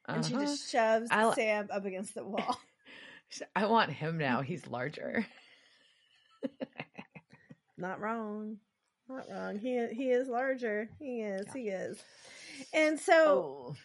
[0.08, 0.44] And she Uh-huh.
[0.44, 2.60] just shoves I'll- Sam up against the wall.
[3.56, 4.40] I want him now.
[4.42, 5.26] He's larger.
[7.78, 8.56] Not wrong.
[9.08, 9.58] Not wrong.
[9.58, 10.88] He he is larger.
[10.98, 11.46] He is.
[11.48, 11.52] Yeah.
[11.54, 12.02] He is.
[12.72, 13.76] And so Oh,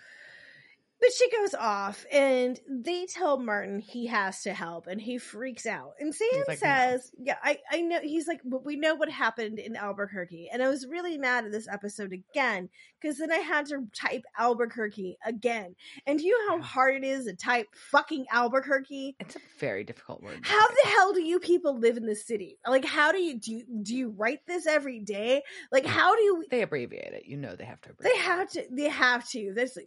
[1.02, 5.66] But she goes off and they tell Martin he has to help and he freaks
[5.66, 5.94] out.
[6.00, 8.00] And Sam like, "No." says, Yeah, I, I know.
[8.02, 10.50] He's like, But we know what happened in Albuquerque.
[10.54, 12.70] And I was really mad at this episode again
[13.02, 15.76] because then I had to type Albuquerque again.
[16.06, 19.16] And do you know how hard it is to type fucking Albuquerque?
[19.20, 20.40] it's a very difficult word.
[20.44, 22.60] How the hell do you people live in this city?
[22.68, 23.52] Like, how do you do?
[23.52, 25.42] You, do you write this every day?
[25.72, 26.46] Like, how do you?
[26.52, 27.26] They abbreviate it.
[27.26, 27.90] You know they have to.
[28.00, 28.66] They have to.
[28.72, 29.54] They have to.
[29.56, 29.78] There's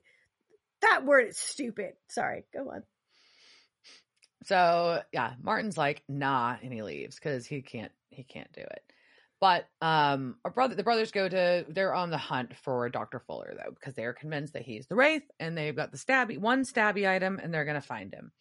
[0.91, 1.95] that word is stupid.
[2.09, 2.45] Sorry.
[2.53, 2.83] Go on.
[4.45, 8.83] So yeah, Martin's like, nah, and he leaves because he can't he can't do it.
[9.41, 13.21] But um our brother the brothers go to they're on the hunt for Dr.
[13.21, 16.63] Fuller though, because they're convinced that he's the Wraith and they've got the stabby one
[16.65, 18.33] stabby item and they're gonna find him.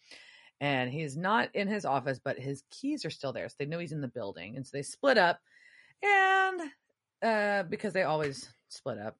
[0.60, 3.48] And he's not in his office, but his keys are still there.
[3.48, 4.56] So they know he's in the building.
[4.56, 5.40] And so they split up
[6.02, 6.60] and
[7.22, 9.16] uh because they always split up.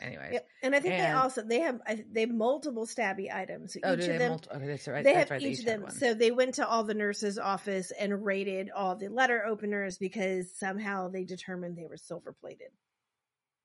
[0.00, 0.32] Anyways.
[0.34, 0.48] Yep.
[0.62, 1.80] And I think they also they have
[2.10, 3.74] they have multiple stabby items.
[3.74, 5.04] So Oh, each do of they them multi- okay, that's right.
[5.04, 5.82] they that's have right, each of them.
[5.82, 5.90] one.
[5.92, 10.52] So they went to all the nurses' office and raided all the letter openers because
[10.58, 12.68] somehow they determined they were silver plated.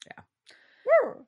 [0.05, 0.23] Yeah.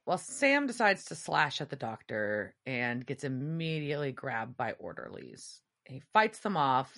[0.06, 5.62] Well, Sam decides to slash at the doctor and gets immediately grabbed by orderlies.
[5.86, 6.98] He fights them off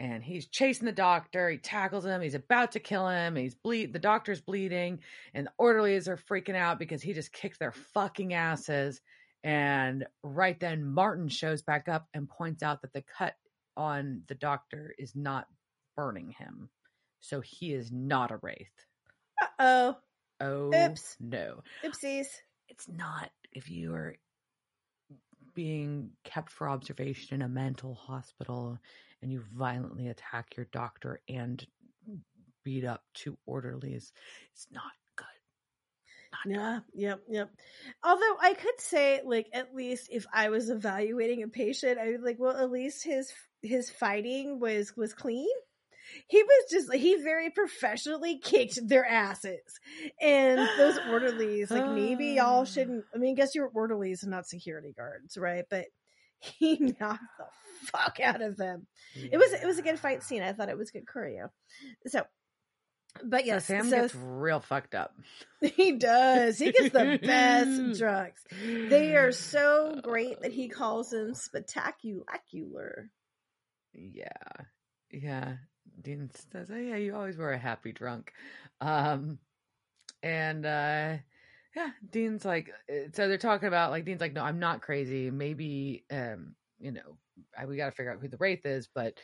[0.00, 1.50] and he's chasing the doctor.
[1.50, 2.22] He tackles him.
[2.22, 3.36] He's about to kill him.
[3.36, 3.92] He's bleed.
[3.92, 5.00] The doctor's bleeding,
[5.34, 9.02] and the orderlies are freaking out because he just kicked their fucking asses.
[9.44, 13.34] And right then, Martin shows back up and points out that the cut
[13.76, 15.46] on the doctor is not
[15.96, 16.70] burning him,
[17.20, 18.86] so he is not a wraith.
[19.40, 19.96] Uh oh.
[20.40, 21.16] Oh Oops.
[21.20, 21.62] no!
[21.84, 22.28] Oopsies.
[22.70, 24.16] it's not if you are
[25.54, 28.78] being kept for observation in a mental hospital
[29.22, 31.66] and you violently attack your doctor and
[32.64, 34.12] beat up two orderlies
[34.52, 35.26] it's not good
[36.32, 36.54] not good.
[36.54, 37.50] Yeah, yep, yep.
[38.04, 42.22] Although I could say, like, at least if I was evaluating a patient, I would
[42.22, 45.48] like, well, at least his his fighting was was clean.
[46.26, 49.60] He was just he very professionally kicked their asses,
[50.20, 53.04] and those orderlies, like, maybe y'all shouldn't.
[53.14, 55.64] I mean, I guess you're orderlies and not security guards, right?
[55.68, 55.86] But
[56.58, 57.46] he knocked the
[57.92, 58.86] fuck out of them.
[59.14, 60.42] It was it was a good fight scene.
[60.42, 61.50] I thought it was good choreo.
[62.06, 62.24] So,
[63.24, 65.14] but Yeah, yes, sam so gets real fucked up
[65.60, 66.58] he does.
[66.58, 68.40] He gets the best drugs.
[68.62, 73.10] They are so great that he calls them spectacular.
[73.92, 74.28] yeah
[75.10, 75.54] yeah
[76.00, 78.32] dean says oh yeah you always were a happy drunk
[78.80, 79.38] um
[80.22, 81.16] and uh
[81.76, 85.30] yeah dean's like uh, so they're talking about like dean's like no i'm not crazy
[85.30, 87.16] maybe um you know
[87.58, 89.14] I, we got to figure out who the wraith is but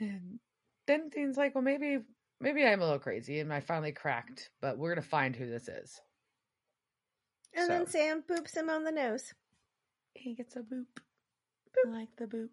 [0.00, 0.38] and
[0.86, 1.98] then dean's like well maybe
[2.40, 5.68] maybe i'm a little crazy and i finally cracked but we're gonna find who this
[5.68, 6.00] is
[7.56, 9.32] And then Sam boops him on the nose.
[10.14, 10.86] he gets a boop.
[11.86, 12.48] I like the boop.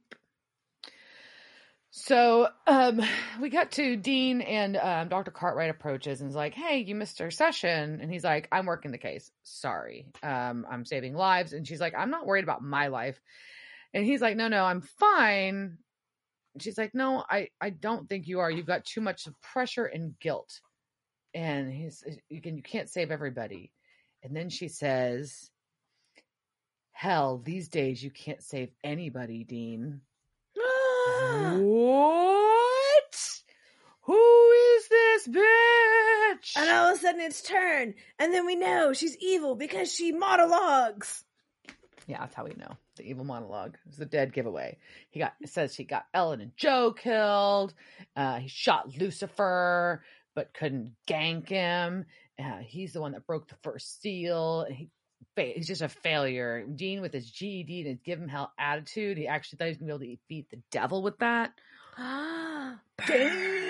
[1.93, 3.01] So um,
[3.41, 5.29] we got to Dean and um, Dr.
[5.29, 8.91] Cartwright approaches and is like, "Hey, you missed our session," and he's like, "I'm working
[8.91, 9.29] the case.
[9.43, 13.19] Sorry, um, I'm saving lives." And she's like, "I'm not worried about my life,"
[13.93, 15.77] and he's like, "No, no, I'm fine."
[16.53, 18.49] And she's like, "No, I, I don't think you are.
[18.49, 20.61] You've got too much pressure and guilt,
[21.33, 23.73] and he's you can you can't save everybody."
[24.23, 25.49] And then she says,
[26.91, 30.01] Hell, these days you can't save anybody, Dean.
[31.61, 33.41] What?
[34.03, 36.57] Who is this bitch?
[36.57, 37.93] and all of a sudden it's turn.
[38.19, 41.23] And then we know she's evil because she monologues.
[42.07, 42.77] Yeah, that's how we know.
[42.97, 44.77] The evil monologue is the dead giveaway.
[45.11, 47.73] He got it says he got Ellen and Jo killed.
[48.15, 50.03] Uh, he shot Lucifer,
[50.35, 52.05] but couldn't gank him.
[52.39, 54.65] Uh, he's the one that broke the first seal.
[54.69, 54.89] He
[55.35, 56.65] fa- he's just a failure.
[56.75, 59.17] Dean with his GED and his give him hell attitude.
[59.17, 61.53] He actually thought he was gonna be able to defeat the devil with that.
[63.07, 63.61] Damn.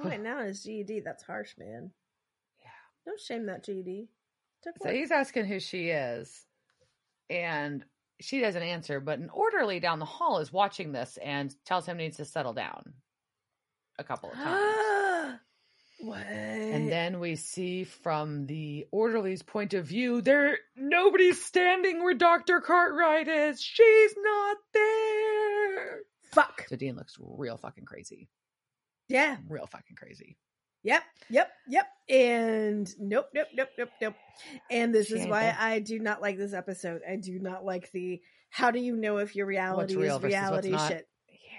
[0.00, 1.00] Pointing out his GED.
[1.00, 1.90] That's harsh, man.
[2.60, 2.68] Yeah.
[3.06, 4.08] Don't shame that GED.
[4.62, 4.94] Took So one.
[4.96, 6.46] he's asking who she is,
[7.30, 7.84] and
[8.20, 9.00] she doesn't answer.
[9.00, 12.24] But an orderly down the hall is watching this and tells him he needs to
[12.24, 12.94] settle down
[13.98, 14.76] a couple of times.
[16.02, 16.26] what?
[16.26, 22.60] and then we see from the orderly's point of view, there nobody's standing where Doctor
[22.60, 23.62] Cartwright is.
[23.62, 25.98] She's not there.
[26.32, 26.64] fuck.
[26.68, 28.28] So Dean looks real fucking crazy,
[29.08, 29.36] Yeah.
[29.48, 30.36] real fucking crazy.
[30.84, 31.86] Yep, yep, yep.
[32.08, 34.14] And nope, nope, nope, nope, nope.
[34.68, 35.54] And this is why.
[35.56, 37.02] I do not like this episode.
[37.08, 40.76] I do not like the how do you know if your reality real is reality
[40.88, 41.06] shit.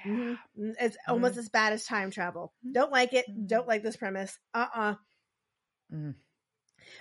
[0.05, 0.37] Mhm.
[0.59, 2.53] Mm, It's almost as bad as time travel.
[2.65, 2.73] Mhm.
[2.73, 3.25] Don't like it.
[3.29, 3.47] Mhm.
[3.47, 4.37] Don't like this premise.
[4.53, 4.95] Uh uh
[5.91, 6.15] Mm.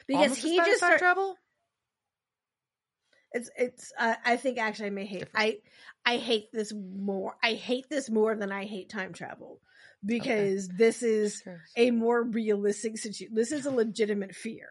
[0.06, 1.36] Because Almost he just time travel.
[3.32, 5.60] it's it's uh, I think actually I may hate Different.
[6.04, 7.36] I I hate this more.
[7.42, 9.60] I hate this more than I hate time travel
[10.04, 11.42] because this is
[11.76, 13.34] a more realistic situation.
[13.34, 14.68] This is a legitimate fear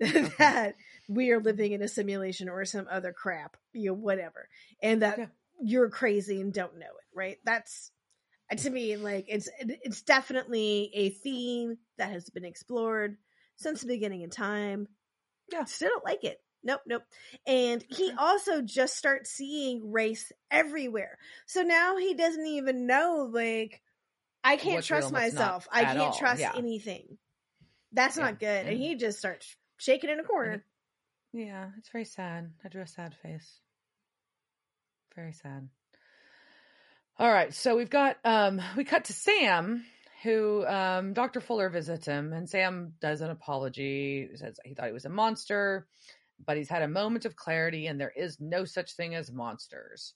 [0.38, 0.74] that
[1.08, 4.48] we are living in a simulation or some other crap, you know, whatever,
[4.82, 5.26] and that Yeah.
[5.60, 7.07] you're crazy and don't know it.
[7.18, 7.38] Right?
[7.44, 7.90] That's
[8.56, 13.18] to me like it's it's definitely a theme that has been explored
[13.56, 14.88] since the beginning of time.
[15.52, 15.64] Yeah.
[15.64, 16.40] still don't like it.
[16.62, 17.02] Nope, nope.
[17.46, 21.18] And he also just starts seeing wraiths everywhere.
[21.46, 23.82] So now he doesn't even know like
[24.44, 25.68] I can't What's trust and what's not myself.
[25.72, 26.52] I can't all, trust yeah.
[26.56, 27.18] anything.
[27.92, 28.46] That's Yeah, not good.
[28.60, 30.64] And and- he just starts shaking in a corner.
[31.32, 32.52] Yeah, it's very sad.
[32.64, 33.60] I drew a sad face.
[35.14, 35.68] Very sad.
[37.20, 39.84] All right, so we've got um we cut to Sam
[40.22, 41.40] who um Dr.
[41.40, 45.88] Fuller visits him and Sam does an apology, says he thought he was a monster,
[46.46, 50.14] but he's had a moment of clarity and there is no such thing as monsters.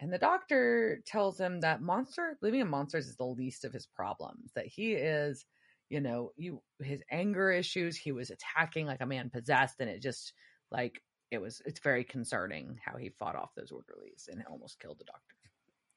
[0.00, 3.86] And the doctor tells him that monster living in monsters is the least of his
[3.86, 5.46] problems, that he is,
[5.90, 10.02] you know, you his anger issues, he was attacking like a man possessed, and it
[10.02, 10.32] just
[10.72, 14.98] like it was it's very concerning how he fought off those orderlies and almost killed
[14.98, 15.36] the doctor.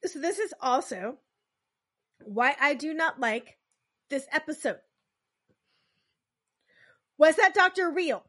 [0.08, 1.18] So this is also
[2.24, 3.58] why I do not like
[4.10, 4.80] this episode.
[7.18, 8.24] Was that doctor real?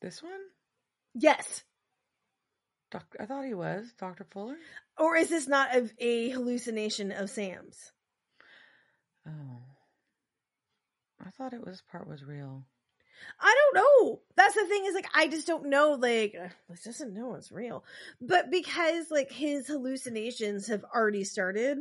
[0.00, 0.40] This one?
[1.14, 1.64] Yes.
[2.90, 4.24] Doc, I thought he was Dr.
[4.30, 4.56] Fuller.
[4.96, 7.92] Or is this not a, a hallucination of Sam's?
[9.26, 9.62] Oh.
[11.24, 12.64] I thought it was part was real.
[13.40, 14.20] I don't know.
[14.36, 15.92] That's the thing is like I just don't know.
[15.92, 16.36] Like
[16.68, 17.84] this doesn't know it's real,
[18.20, 21.78] but because like his hallucinations have already started,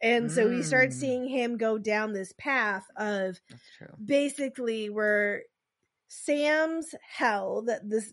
[0.00, 0.92] and so we start Mm.
[0.94, 3.40] seeing him go down this path of
[4.04, 5.42] basically where
[6.08, 8.12] Sam's hell that this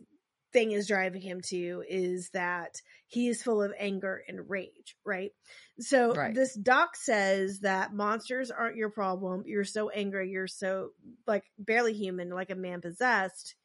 [0.52, 5.32] thing is driving him to is that he is full of anger and rage, right?
[5.80, 6.34] So Right.
[6.34, 9.44] this doc says that monsters aren't your problem.
[9.46, 10.92] You're so angry, you're so
[11.28, 13.56] like barely human, like a man possessed.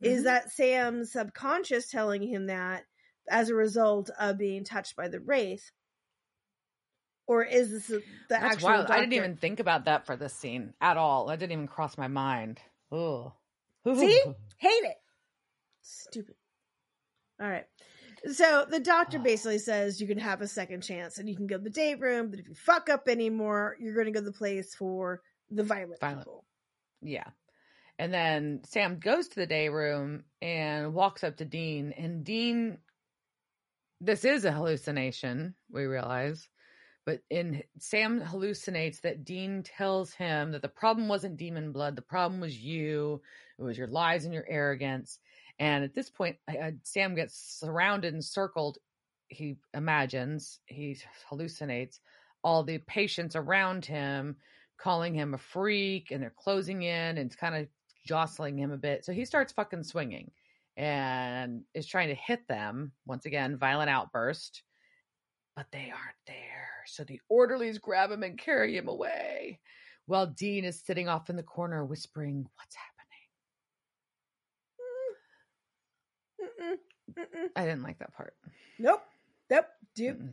[0.00, 0.24] Is Mhm.
[0.24, 2.86] that Sam's subconscious telling him that
[3.28, 5.70] as a result of being touched by the wraith?
[7.26, 8.90] Or is this the That's actual wild.
[8.90, 11.26] I didn't even think about that for this scene at all.
[11.26, 12.60] That didn't even cross my mind.
[12.90, 13.32] Oh.
[13.84, 14.20] See?
[14.58, 15.01] Hate it.
[15.82, 16.34] Stupid.
[17.40, 17.66] All right.
[18.32, 21.56] So the doctor basically says you can have a second chance and you can go
[21.58, 24.26] to the day room, but if you fuck up anymore, you're going to go to
[24.26, 26.20] the place for the violent, Violent.
[26.20, 26.44] people.
[27.00, 27.26] Yeah.
[27.98, 31.92] And then Sam goes to the day room and walks up to Dean.
[31.92, 32.78] And Dean,
[34.00, 36.48] this is a hallucination, we realize.
[37.04, 42.02] But in Sam hallucinates that Dean tells him that the problem wasn't demon blood, the
[42.02, 43.20] problem was you.
[43.58, 45.18] It was your lies and your arrogance.
[45.62, 48.78] And at this point, uh, Sam gets surrounded and circled.
[49.28, 50.98] He imagines, he
[51.30, 52.00] hallucinates
[52.42, 54.34] all the patients around him
[54.76, 57.68] calling him a freak and they're closing in and kind of
[58.04, 59.04] jostling him a bit.
[59.04, 60.32] So he starts fucking swinging
[60.76, 62.90] and is trying to hit them.
[63.06, 64.64] Once again, violent outburst,
[65.54, 66.82] but they aren't there.
[66.86, 69.60] So the orderlies grab him and carry him away
[70.06, 72.91] while Dean is sitting off in the corner whispering, What's happening?
[76.62, 76.76] Mm-mm,
[77.18, 77.48] mm-mm.
[77.56, 78.34] I didn't like that part.
[78.78, 79.02] Nope.
[79.50, 79.66] Nope.
[79.94, 80.32] Do Mm-mm.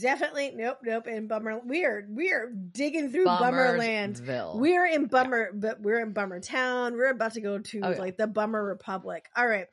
[0.00, 0.78] definitely nope.
[0.82, 1.06] Nope.
[1.06, 1.60] And bummer.
[1.64, 4.20] We're we're digging through bummer land.
[4.54, 6.94] We're in Bummer, but we're in Bummer Town.
[6.94, 7.98] We're about to go to Oh, yeah.
[7.98, 9.26] like the Bummer Republic.
[9.36, 9.66] All right.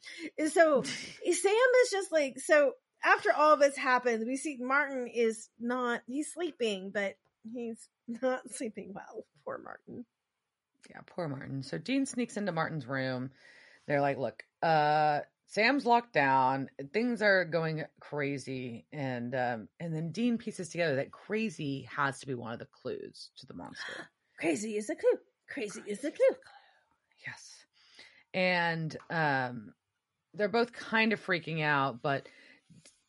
[0.49, 0.84] So
[1.24, 2.74] Sam is just like so.
[3.04, 6.02] After all this happens, we see Martin is not.
[6.08, 7.16] He's sleeping, but
[7.52, 7.88] he's
[8.22, 9.26] not sleeping well.
[9.45, 10.06] Poor Martin.
[10.89, 11.64] Yeah, poor Martin.
[11.64, 13.32] So Dean sneaks into Martin's room.
[13.88, 15.22] They're like, look, uh,
[15.52, 16.70] Sam's locked down.
[16.93, 18.86] Things are going crazy.
[18.93, 22.68] And um, and then Dean pieces together that crazy has to be one of the
[22.82, 24.08] clues to the monster.
[24.39, 25.20] Crazy is a clue.
[25.49, 26.38] Crazy is a clue.
[27.28, 27.66] yes.
[28.34, 29.74] And um
[30.34, 32.30] they're both kind of freaking out, but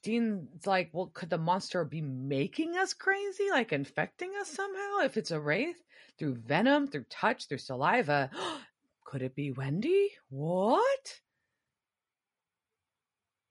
[0.03, 4.99] Dean's like, well, could the monster be making us crazy, like infecting us somehow?
[5.05, 5.81] If it's a wraith
[6.19, 8.31] through venom, through touch, through saliva,
[9.05, 10.11] could it be Wendy?
[10.29, 11.21] What?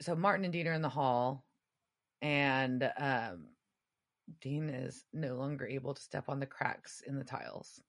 [0.01, 1.45] So Martin and Dean are in the hall,
[2.21, 3.47] and um,
[4.41, 7.81] Dean is no longer able to step on the cracks in the tiles.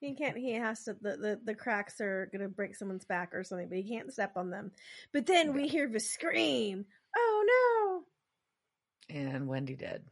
[0.00, 0.36] He can't.
[0.36, 0.96] He has to.
[1.00, 4.36] The, the, the cracks are gonna break someone's back or something, but he can't step
[4.36, 4.70] on them.
[5.12, 6.84] But then we hear the scream.
[7.16, 8.04] Oh
[9.08, 9.16] no!
[9.16, 10.02] And Wendy did.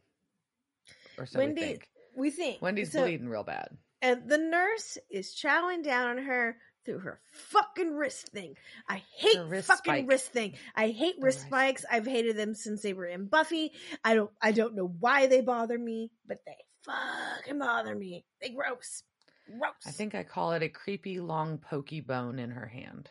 [1.17, 1.87] Or so Wendy- we think.
[2.15, 3.69] We think Wendy's so- bleeding real bad.
[4.01, 8.55] and the nurse is chowing down on her through her fucking wrist thing.
[8.87, 10.09] I hate wrist fucking spike.
[10.09, 10.53] wrist thing.
[10.75, 11.47] I hate oh, wrist wrist.
[11.47, 11.85] spikes.
[11.89, 13.71] I've hated them since they were in Buffy.
[14.03, 18.25] I don't I don't know why they bother me, but they fucking bother me.
[18.41, 19.03] They gross.
[19.47, 19.73] Gross.
[19.85, 23.09] I think I call it a creepy long pokey bone in her hand.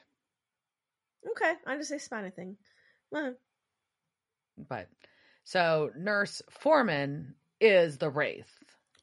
[1.30, 2.56] Okay, I just say spina thing.
[3.10, 3.34] Well,
[4.68, 4.88] But
[5.44, 8.50] so Nurse Foreman is the Wraith.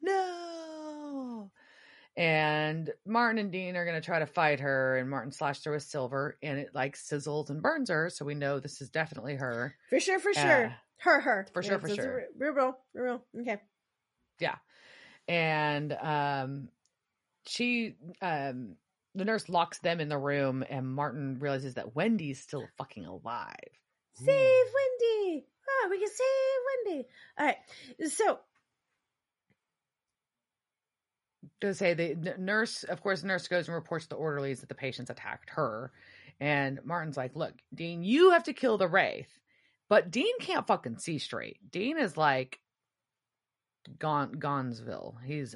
[0.02, 1.52] No.
[2.18, 5.72] And Martin and Dean are going to try to fight her, and Martin slashed her
[5.72, 8.10] with silver, and it like sizzles and burns her.
[8.10, 9.76] So we know this is definitely her.
[9.90, 10.66] for sure, for sure.
[10.68, 11.48] Uh, her, her.
[11.54, 12.24] for sure, It's- for it's sure.
[12.38, 13.04] Real, real, real,
[13.34, 13.42] real.
[13.42, 13.62] Okay.
[14.40, 14.56] Yeah.
[15.30, 16.70] And um,
[17.48, 18.76] she, um,
[19.16, 23.54] the nurse locks them in the room, and Martin realizes that Wendy's still fucking alive.
[24.16, 25.46] Save Wendy.
[25.70, 27.08] Oh, we can save Wendy.
[27.38, 28.10] All right.
[28.10, 28.40] So
[31.62, 34.70] to say the nurse, of course, the nurse goes and reports to the orderlies that
[34.70, 35.92] the patients attacked her.
[36.40, 39.40] And Martin's like, look, Dean, you have to kill the Wraith.
[39.90, 41.58] But Dean can't fucking see straight.
[41.72, 42.60] Dean is like
[43.98, 45.16] Gon Gonsville.
[45.26, 45.56] He's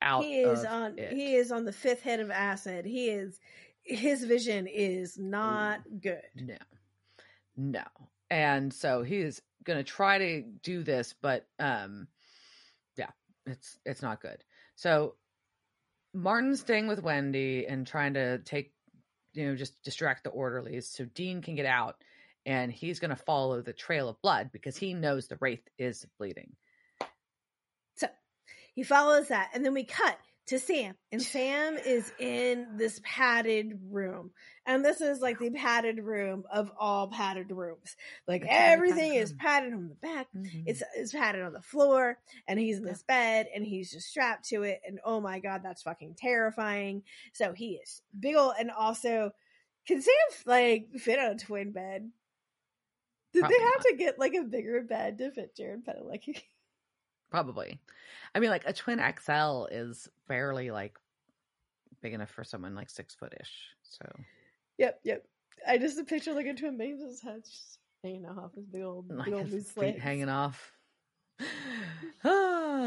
[0.00, 0.24] out.
[0.24, 1.12] he is on it.
[1.12, 2.86] he is on the fifth head of acid.
[2.86, 3.38] He is
[3.82, 6.22] his vision is not good.
[6.34, 6.56] No.
[7.56, 7.84] No.
[8.30, 12.08] And so he is gonna try to do this, but um
[12.96, 13.10] yeah,
[13.46, 14.42] it's it's not good.
[14.76, 15.14] So
[16.12, 18.72] Martin's staying with Wendy and trying to take
[19.34, 21.96] you know, just distract the orderlies so Dean can get out
[22.46, 26.56] and he's gonna follow the trail of blood because he knows the Wraith is bleeding.
[27.96, 28.08] So
[28.74, 30.18] he follows that, and then we cut
[30.48, 34.30] to Sam, and Sam is in this padded room,
[34.66, 37.96] and this is like the padded room of all padded rooms.
[38.26, 39.38] Like everything padded is room.
[39.38, 40.26] padded on the back.
[40.36, 40.62] Mm-hmm.
[40.66, 44.48] It's it's padded on the floor, and he's in this bed, and he's just strapped
[44.48, 47.02] to it, and oh my god, that's fucking terrifying.
[47.32, 49.32] So he is big ol' and also
[49.88, 52.10] can Sam like fit on a twin bed?
[53.32, 53.84] Did Probably they have not.
[53.84, 56.42] to get like a bigger bed to fit Jared Padalecki?
[57.30, 57.78] Probably.
[58.34, 60.98] I mean, like a twin XL is barely like
[62.00, 63.50] big enough for someone like six footish.
[63.82, 64.06] So
[64.78, 65.24] Yep, yep.
[65.66, 69.32] I just picture like a twin baby's head just hanging off his big old, like
[69.32, 70.02] old his feet legs.
[70.02, 70.72] hanging off.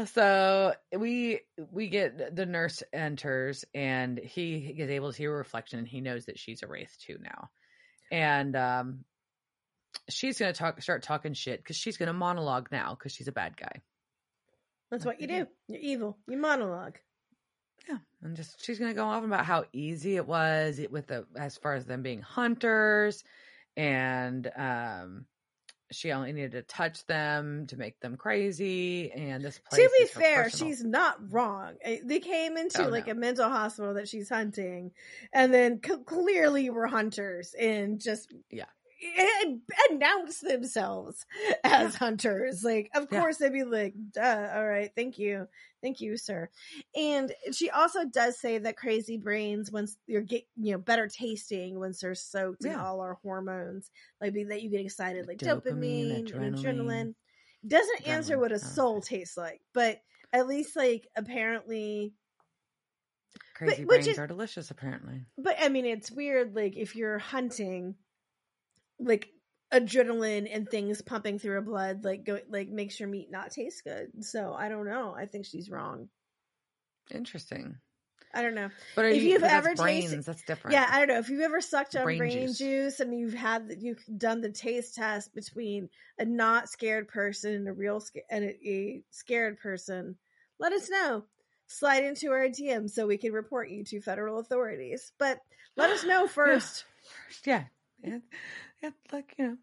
[0.06, 1.40] So we
[1.70, 6.00] we get the nurse enters and he is able to see a reflection and he
[6.00, 7.50] knows that she's a wraith too now,
[8.10, 9.04] and um,
[10.08, 13.54] she's gonna talk start talking shit because she's gonna monologue now because she's a bad
[13.56, 13.82] guy.
[14.92, 15.46] That's what you do.
[15.66, 16.18] You're evil.
[16.28, 16.98] You monologue.
[17.88, 21.56] Yeah, and just she's gonna go off about how easy it was with the as
[21.56, 23.24] far as them being hunters,
[23.76, 25.26] and um,
[25.90, 29.10] she only needed to touch them to make them crazy.
[29.10, 29.82] And this place.
[29.82, 31.74] to be fair, personal- she's not wrong.
[32.04, 33.12] They came into Oh, like no.
[33.12, 34.92] a mental hospital that she's hunting,
[35.32, 38.66] and then c- clearly were hunters and just Yeah.
[39.90, 41.24] Announce themselves
[41.64, 42.62] as hunters.
[42.64, 43.20] Like, of Yeah.
[43.20, 45.48] course, they'd be like, "Duh, all right, thank you,
[45.82, 46.48] thank you, sir."
[46.94, 51.78] And she also does say that crazy brains, once you're get you know better tasting,
[51.78, 53.90] once they're soaked in all our hormones,
[54.20, 56.54] like be- that you get excited, like Dopamine, dopamine, adrenaline.
[56.62, 57.14] adrenaline.
[57.66, 59.18] Doesn't answer what a soul okay.
[59.18, 60.00] tastes like, but
[60.32, 62.12] at least like apparently
[63.54, 64.70] crazy which brains is- are delicious.
[64.70, 66.54] Apparently, but I mean, it's weird.
[66.56, 67.94] Like if you're hunting,
[69.04, 69.28] like
[69.72, 73.84] adrenaline and things pumping through your blood, like go like makes your meat not taste
[73.84, 74.24] good.
[74.24, 75.14] So I don't know.
[75.16, 76.08] I think she's wrong.
[77.10, 77.76] interesting.
[78.34, 78.70] I don't know.
[78.96, 80.72] But are If you, that's ever brains, tasted- that's different.
[80.72, 81.18] Yeah, I don't know.
[81.18, 82.56] If you've ever sucked on Brain brain, juice.
[82.58, 83.00] juice.
[83.00, 87.72] and you've had you've done the taste test between a not scared person and a
[87.72, 90.16] real and a, a scared person,
[90.58, 91.24] let us know.
[91.66, 95.12] Slide into our DM so we can report you to federal authorities.
[95.18, 95.38] But
[95.76, 96.84] let us know first.
[97.28, 97.64] First, yeah,
[98.02, 98.18] yeah,
[99.12, 99.56] like you know,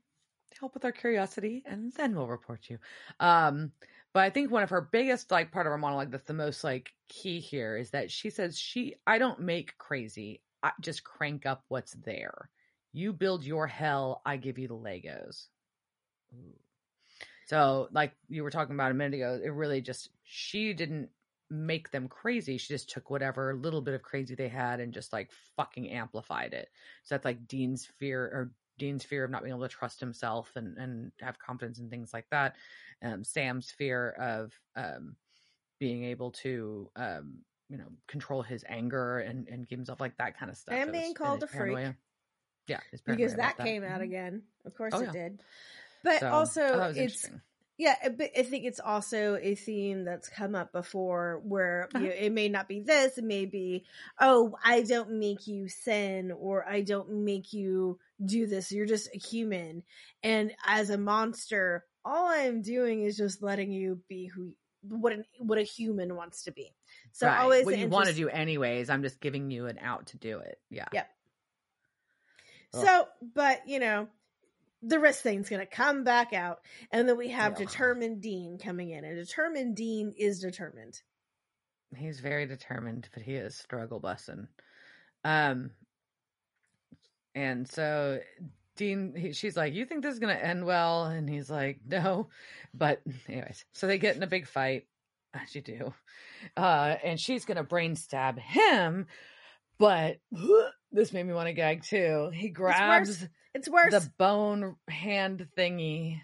[0.59, 2.77] help with our curiosity, and then we'll report you.
[3.19, 3.71] Um,
[4.13, 6.63] but I think one of her biggest like part of her monologue that's the most
[6.63, 11.45] like key here is that she says she I don't make crazy, I just crank
[11.45, 12.49] up what's there.
[12.91, 15.47] You build your hell, I give you the Legos.
[16.33, 16.55] Ooh.
[17.45, 21.09] So, like you were talking about a minute ago, it really just she didn't
[21.49, 22.57] make them crazy.
[22.57, 26.53] She just took whatever little bit of crazy they had and just like fucking amplified
[26.53, 26.69] it.
[27.03, 30.51] So that's like Dean's fear or Dean's fear of not being able to trust himself
[30.55, 32.55] and and have confidence and things like that.
[33.03, 35.15] Um, Sam's fear of um,
[35.79, 40.37] being able to um, you know control his anger and and give himself like that
[40.37, 40.79] kind of stuff.
[40.85, 41.79] And being called and a freak.
[42.67, 44.05] Yeah, because paranoia that came out Mhm.
[44.05, 44.43] again.
[44.65, 45.11] Of course Oh, it yeah.
[45.11, 45.39] did.
[46.03, 47.29] But So, also, was it's
[47.77, 51.99] yeah, uh, but I think it's also a theme that's come up before where you
[51.99, 52.09] Uh-huh.
[52.09, 53.85] know, it may not be this, it may be,
[54.19, 58.71] oh, I don't make you sin or I don't make you do this.
[58.71, 59.83] You're just a human.
[60.23, 65.25] And as a monster, all I'm doing is just letting you be who what an,
[65.39, 66.73] what a human wants to be.
[67.11, 67.39] So right.
[67.39, 68.89] always what you want to do anyways.
[68.89, 70.57] I'm just giving you an out to do it.
[70.69, 70.87] Yeah.
[70.93, 71.09] Yep.
[72.75, 72.85] Ugh.
[72.85, 73.05] So,
[73.35, 74.07] but you know,
[74.81, 76.59] the wrist thing's going to come back out,
[76.91, 77.65] and then we have Yeah.
[77.65, 81.01] determined Dean coming in, and determined Dean is determined.
[81.95, 84.47] He's very determined, but he is struggle busting.
[85.25, 85.71] Um,
[87.39, 88.19] and so
[88.75, 92.29] Dean, he, she's like, "You think this is gonna end well?" And he's like, "No."
[92.73, 94.87] But anyways, so they get in a big fight,
[95.33, 95.93] as you do,
[96.57, 99.07] uh, and she's gonna brain stab him.
[99.77, 100.17] But
[100.91, 102.29] this made me want to gag too.
[102.33, 103.91] He grabs It's worse.
[103.93, 106.21] the bone hand thingy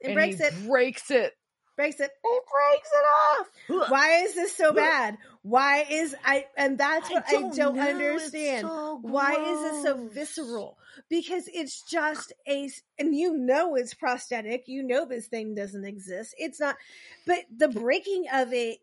[0.00, 0.54] it and breaks it.
[0.66, 1.32] breaks it.
[1.76, 2.10] Breaks it.
[2.24, 3.90] It breaks it off.
[3.90, 5.16] Why is this so bad?
[5.42, 6.46] Why is I?
[6.56, 7.70] And that's what I don't, know.
[7.74, 8.66] It's understand.
[8.66, 10.78] so Why is this so visceral?
[11.08, 14.64] Because it's just a and you know it's prosthetic.
[14.66, 16.34] You know this thing doesn't exist.
[16.36, 16.76] It's not,
[17.26, 18.78] but the breaking of it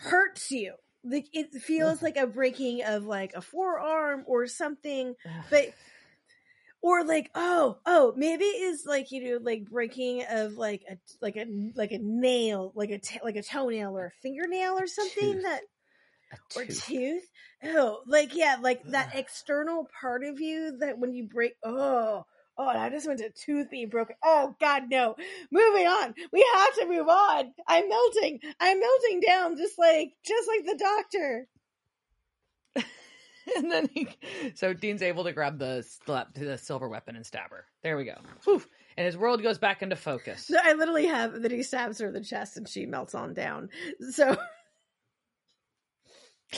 [0.00, 0.74] hurts you.
[1.04, 5.14] Like it feels like a breaking of like a forearm or something.
[5.50, 5.74] But
[6.82, 11.36] or like oh oh maybe it's like you know like breaking of like a like
[11.36, 15.34] a like a nail like a t- like a toenail or a fingernail or something
[15.34, 15.42] Tooth.
[15.42, 15.60] that
[16.32, 16.86] A or tooth.
[16.86, 17.28] tooth.
[17.64, 21.54] Oh, like yeah, like that external part of you that when you break.
[21.64, 22.24] Oh,
[22.58, 24.16] oh, and I just went to tooth being broken.
[24.22, 25.16] Oh God, no.
[25.50, 26.14] Moving on.
[26.32, 27.52] We have to move on.
[27.66, 28.40] I'm melting.
[28.60, 31.48] I'm melting down, just like just like the doctor.
[33.56, 34.08] and then he,
[34.54, 35.86] so Dean's able to grab the
[36.34, 37.64] the silver weapon and stab her.
[37.82, 38.16] There we go.
[38.44, 38.62] Whew.
[38.96, 40.46] And his world goes back into focus.
[40.46, 43.34] So I literally have that he stabs her in the chest and she melts on
[43.34, 43.68] down.
[44.10, 44.30] So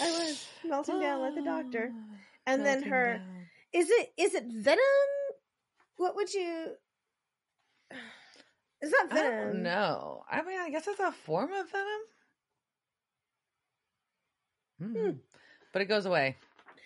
[0.01, 1.93] I was melting down like the doctor.
[2.47, 3.47] And then her down.
[3.75, 4.79] is it is it venom?
[5.99, 6.69] What would you?
[8.81, 9.65] Is that venom.
[9.65, 10.21] don't.
[10.31, 12.01] I mean, I guess it's a form of venom.
[14.81, 15.11] Hmm.
[15.73, 16.37] But it goes away.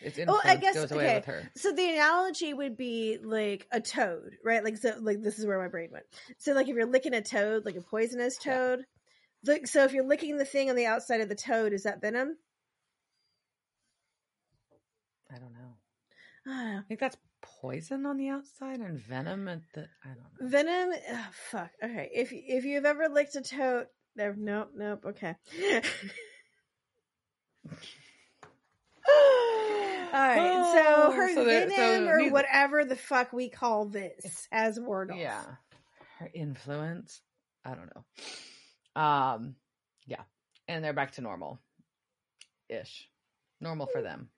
[0.04, 1.14] Its Oh, I guess- goes away okay.
[1.16, 1.50] with her.
[1.56, 4.62] So the analogy would be like a toad, right?
[4.64, 6.04] Like so, like this is where my brain went.
[6.38, 8.54] So like if you're licking a toad, like a poisonous Yeah.
[8.56, 8.86] toad.
[9.44, 12.00] Like so, if you're licking the thing on the outside of the toad, is that
[12.00, 12.36] venom?
[15.34, 15.76] I don't know.
[16.46, 17.16] I think that's
[17.60, 19.88] poison on the outside and venom at the.
[20.04, 20.48] I don't know.
[20.48, 20.92] venom.
[21.10, 21.70] Oh, fuck.
[21.82, 22.10] Okay.
[22.12, 24.34] If if you've ever licked a toad, there.
[24.36, 24.70] Nope.
[24.76, 25.04] Nope.
[25.06, 25.34] Okay.
[30.12, 30.72] All right.
[30.74, 34.78] So Oh, her so venom so or neither- whatever the fuck we call this as
[34.78, 35.16] word off.
[35.18, 35.42] Yeah.
[36.18, 37.20] Her influence.
[37.64, 39.00] I don't know.
[39.02, 39.56] Um
[40.06, 40.22] yeah.
[40.68, 41.58] And they're back to normal.
[42.68, 43.08] Ish.
[43.60, 44.28] Normal for them.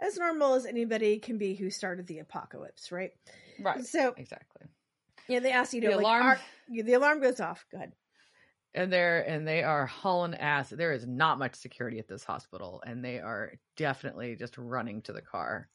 [0.00, 3.12] As normal as anybody can be who started the apocalypse, right?
[3.60, 3.84] Right.
[3.84, 4.66] So Exactly.
[5.28, 6.22] yeah, they ask you to The like, alarm.
[6.26, 7.64] Are, the alarm goes off.
[7.70, 7.92] Go ahead.
[8.74, 10.70] And they're and they are hauling ass.
[10.70, 15.12] There is not much security at this hospital, and they are definitely just running to
[15.12, 15.68] the car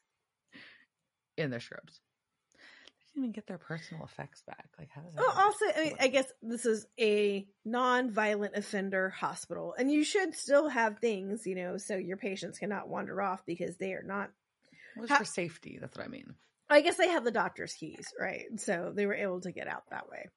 [1.36, 2.00] in their shrubs.
[2.52, 4.68] They didn't even get their personal effects back.
[4.78, 5.20] Like how does that?
[5.20, 10.34] Well, also, I mean, I guess this is a non-violent offender hospital, and you should
[10.34, 14.30] still have things, you know, so your patients cannot wander off because they are not.
[14.96, 15.78] It was how- for safety.
[15.80, 16.34] That's what I mean.
[16.72, 18.44] I guess they have the doctor's keys, right?
[18.58, 20.28] So they were able to get out that way.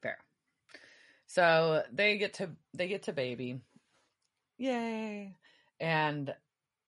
[0.00, 0.16] Fair.
[1.34, 3.60] So they get to they get to baby.
[4.58, 5.34] Yay.
[5.80, 6.34] And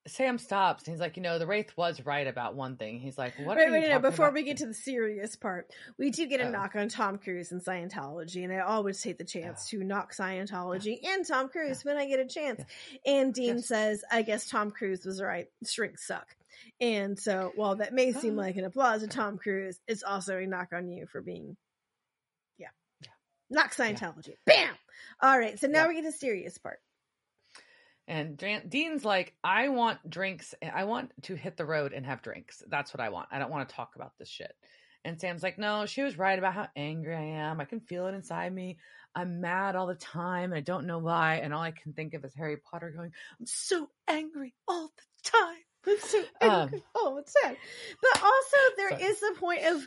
[0.07, 3.01] Sam stops and he's like, you know, the Wraith was right about one thing.
[3.01, 4.35] He's like, what Wait, are wait, you no, before about?
[4.35, 6.51] we get to the serious part, we do get a Oh.
[6.51, 10.99] knock on Tom Cruise and Scientology, and I always take the chance to knock Scientology
[11.03, 12.63] and Tom Cruise when I get a chance.
[13.07, 13.67] And Dean Yes.
[13.69, 15.47] says, I guess Tom Cruise was right.
[15.67, 16.37] Shrinks suck.
[16.83, 18.43] And so, while that may seem Oh.
[18.43, 21.57] like an applause to Tom Cruise, it's also a knock on you for being,
[23.49, 23.57] Yeah.
[23.57, 24.37] knock Scientology.
[24.47, 24.75] Bam!
[25.21, 25.89] All right, so now Yeah.
[25.89, 26.81] we get the serious part.
[28.07, 30.55] And Dean's like, I want drinks.
[30.63, 32.63] I want to hit the road and have drinks.
[32.69, 33.29] That's what I want.
[33.33, 34.53] I don't want to talk about this shit.
[35.07, 37.61] And Sam's like, no, she was right about how angry I am.
[37.61, 38.79] I can feel it inside me.
[39.15, 40.45] I'm mad all the time.
[40.53, 41.37] And I don't know why.
[41.37, 45.31] And all I can think of is Harry Potter going, I'm so angry all the
[45.31, 45.59] time.
[45.87, 47.57] It's so, Um, oh, it's sad.
[48.03, 49.03] But also, there Sorry.
[49.03, 49.87] is the point of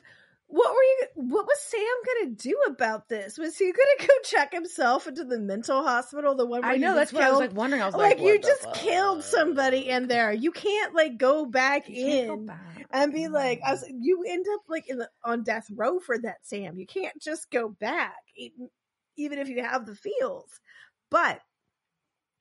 [0.49, 1.07] what were you?
[1.15, 3.38] What was Sam gonna do about this?
[3.38, 6.36] Was he gonna go check himself into the mental hospital?
[6.36, 7.82] The one where I know that's what I was like wondering.
[7.82, 10.32] I was like, like, you just killed somebody in there.
[10.32, 12.88] You can't like go back You can't go in back.
[12.91, 16.18] and be like, I was, you end up like in the on death row for
[16.18, 16.78] that, Sam.
[16.78, 18.69] You can't just go back, even,
[19.18, 20.61] even if you have the feels.
[21.10, 21.41] But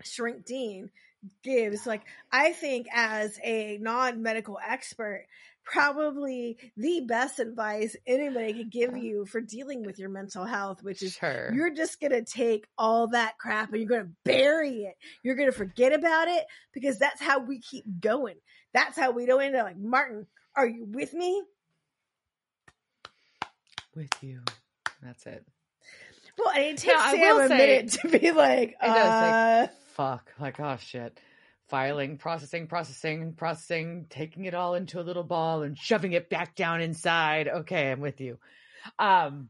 [0.04, 0.90] Shrink Dean
[1.42, 5.26] gives like I think as a non medical expert,
[5.66, 11.02] probably the best advice anybody could give you for dealing with your mental health, which
[11.02, 11.52] is sure.
[11.52, 14.94] you're just gonna take all that crap and you're gonna bury it.
[15.22, 18.36] You're gonna forget about it because that's how we keep going.
[18.72, 20.26] That's how we don't end up like Martin.
[20.54, 21.42] Are you with me?
[23.94, 24.40] with you.
[25.02, 25.44] That's it.
[26.38, 29.60] Well, and it takes Now, I Sam a say- minute to be like, does uh,
[29.66, 30.32] take fuck.
[30.38, 31.18] Like oh shit.
[31.68, 36.54] Filing, processing, processing, processing, taking it all into a little ball and shoving it back
[36.54, 37.48] down inside.
[37.48, 38.38] Okay, I'm with you.
[38.98, 39.48] Um,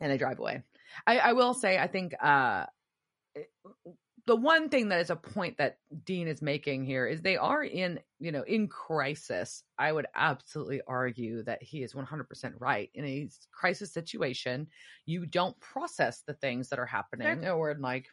[0.00, 0.62] and I drive away.
[1.06, 2.66] I, I will say, I think uh,
[4.26, 7.62] the one thing that is a point that Dean is making here is they are
[7.62, 9.64] in, you know, in crisis.
[9.78, 12.90] I would absolutely argue that he is 100% right.
[12.94, 14.68] In a crisis situation,
[15.06, 18.06] you don't process the things that are happening, or in like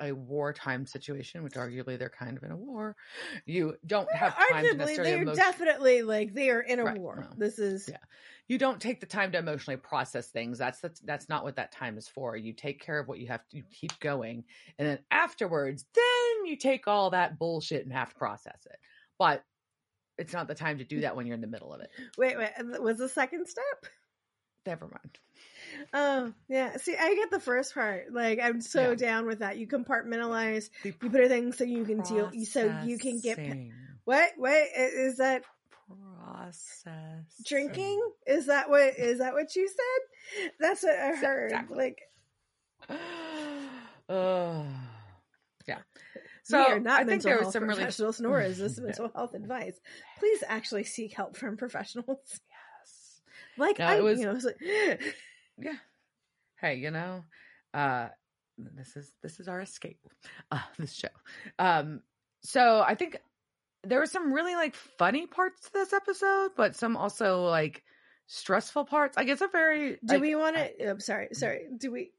[0.00, 2.96] a wartime situation, which arguably they're kind of in a war.
[3.46, 6.98] You don't have time to arguably they're emotion- definitely like they are in a Right,
[6.98, 7.26] war.
[7.30, 7.36] no.
[7.38, 7.96] This is Yeah.
[8.46, 10.58] you don't take the time to emotionally process things.
[10.58, 12.36] That's that's, that's not what that time is for.
[12.36, 14.44] You take care of what you have to you keep going,
[14.78, 18.76] and then afterwards, then you take all that bullshit and have to process it.
[19.18, 19.44] But
[20.18, 21.90] it's not the time to do that when you're in the middle of it.
[22.18, 22.50] wait, wait.
[22.80, 23.64] Was the second step?
[24.66, 25.18] Never mind.
[25.92, 26.76] Oh, yeah.
[26.78, 28.12] See, I get the first part.
[28.12, 28.94] Like, I'm so Yeah.
[28.96, 29.58] down with that.
[29.58, 30.70] You compartmentalize.
[30.82, 32.30] The You put things so you can deal.
[32.44, 33.38] So you can get.
[34.04, 34.32] What?
[34.36, 35.44] What is that?
[36.36, 38.00] process Drinking?
[38.26, 38.98] Is that what?
[38.98, 40.50] Is that what you said?
[40.58, 41.52] That's what I heard.
[41.52, 41.76] Exactly.
[41.76, 42.00] Like,
[44.08, 44.66] oh
[45.66, 45.78] yeah.
[46.44, 48.58] so we are not I think mental there was health some really professionals, nor is
[48.58, 49.78] this mental health advice.
[50.18, 52.40] Please actually seek help from professionals.
[53.56, 53.58] Yes.
[53.58, 54.60] Like No, I, it was- you know, it's like,
[55.58, 55.72] yeah
[56.60, 57.24] hey you know
[57.74, 58.08] uh
[58.58, 59.98] this is this is our escape
[60.50, 61.08] uh this show
[61.58, 62.00] um
[62.42, 63.16] so i think
[63.84, 67.82] there were some really like funny parts to this episode but some also like
[68.26, 70.90] stressful parts I like it's a very do like, we want to?
[70.90, 71.66] I'm sorry, sorry.
[71.78, 72.10] Do we?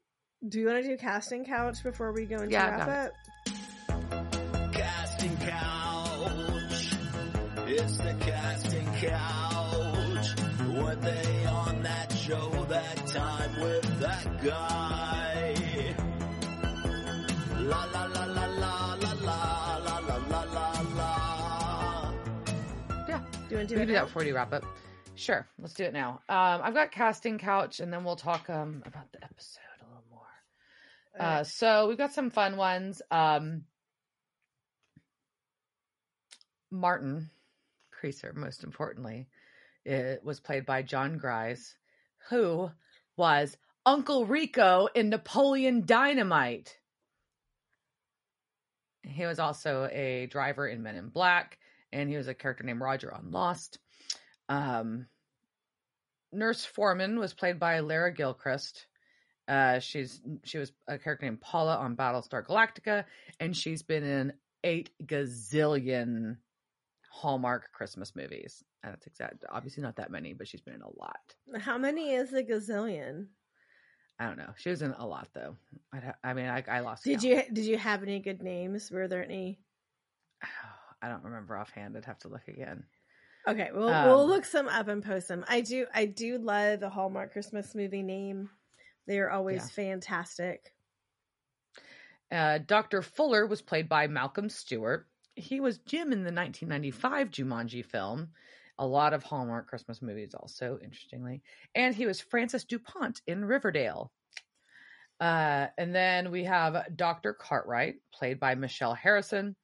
[0.48, 4.72] Do you want to do casting couch before we go into Yeah, wrap up?
[4.72, 6.94] Casting couch.
[7.66, 9.47] It's the casting couch.
[10.82, 15.54] Were they on that show that time with that guy?
[17.60, 22.12] La la la la la la la la la la la la.
[23.08, 24.64] yeah Do you want to do can it do that before you wrap up
[25.14, 28.82] sure let's do it now um i've got casting couch and then we'll talk um
[28.86, 30.26] about the episode a little more
[31.18, 33.02] Uh, so we've got some fun ones.
[33.10, 33.64] Um,
[36.70, 37.30] Martin
[37.92, 39.26] Creaser, most importantly,
[39.84, 41.74] it was played by Jon Gries,
[42.28, 42.70] who
[43.16, 43.56] was
[43.86, 46.76] Uncle Rico in Napoleon Dynamite.
[49.02, 51.58] He was also a driver in Men in Black,
[51.92, 53.78] and he was a character named Roger on Lost.
[54.48, 55.06] Um,
[56.32, 58.86] Nurse Foreman was played by Lara Gilchrist.
[59.46, 63.04] Uh, she's she was a character named Paula on Battlestar Galactica,
[63.40, 64.32] and she's been in
[64.62, 66.36] eight gazillion
[67.18, 68.62] Hallmark Christmas movies.
[68.82, 69.44] And that's exact.
[69.50, 71.34] Obviously, not that many, but she's been in a lot.
[71.60, 73.26] How many is a gazillion?
[74.20, 74.52] I don't know.
[74.56, 75.56] She was in a lot though.
[75.92, 77.04] I'd I mean, I, I lost.
[77.04, 77.24] Did count.
[77.24, 78.90] you did you have any good names?
[78.90, 79.60] Were there any?
[81.02, 81.96] I don't remember offhand.
[81.96, 82.84] I'd have to look again.
[83.48, 85.44] Okay, we'll we'll Um, look some up and post them.
[85.48, 88.50] I do I do love the Hallmark Christmas movie name.
[89.06, 89.84] They are always Yeah.
[89.84, 90.72] fantastic.
[92.30, 93.00] Uh, Dr.
[93.02, 95.07] Fuller was played by Malcolm Stewart.
[95.38, 98.28] He was Jim in the 1995 Jumanji film.
[98.78, 101.42] A lot of Hallmark Christmas movies, also, interestingly.
[101.74, 104.12] And he was Francis DuPont in Riverdale.
[105.20, 107.32] Uh, and then we have Dr.
[107.32, 109.56] Cartwright, played by Michelle Harrison.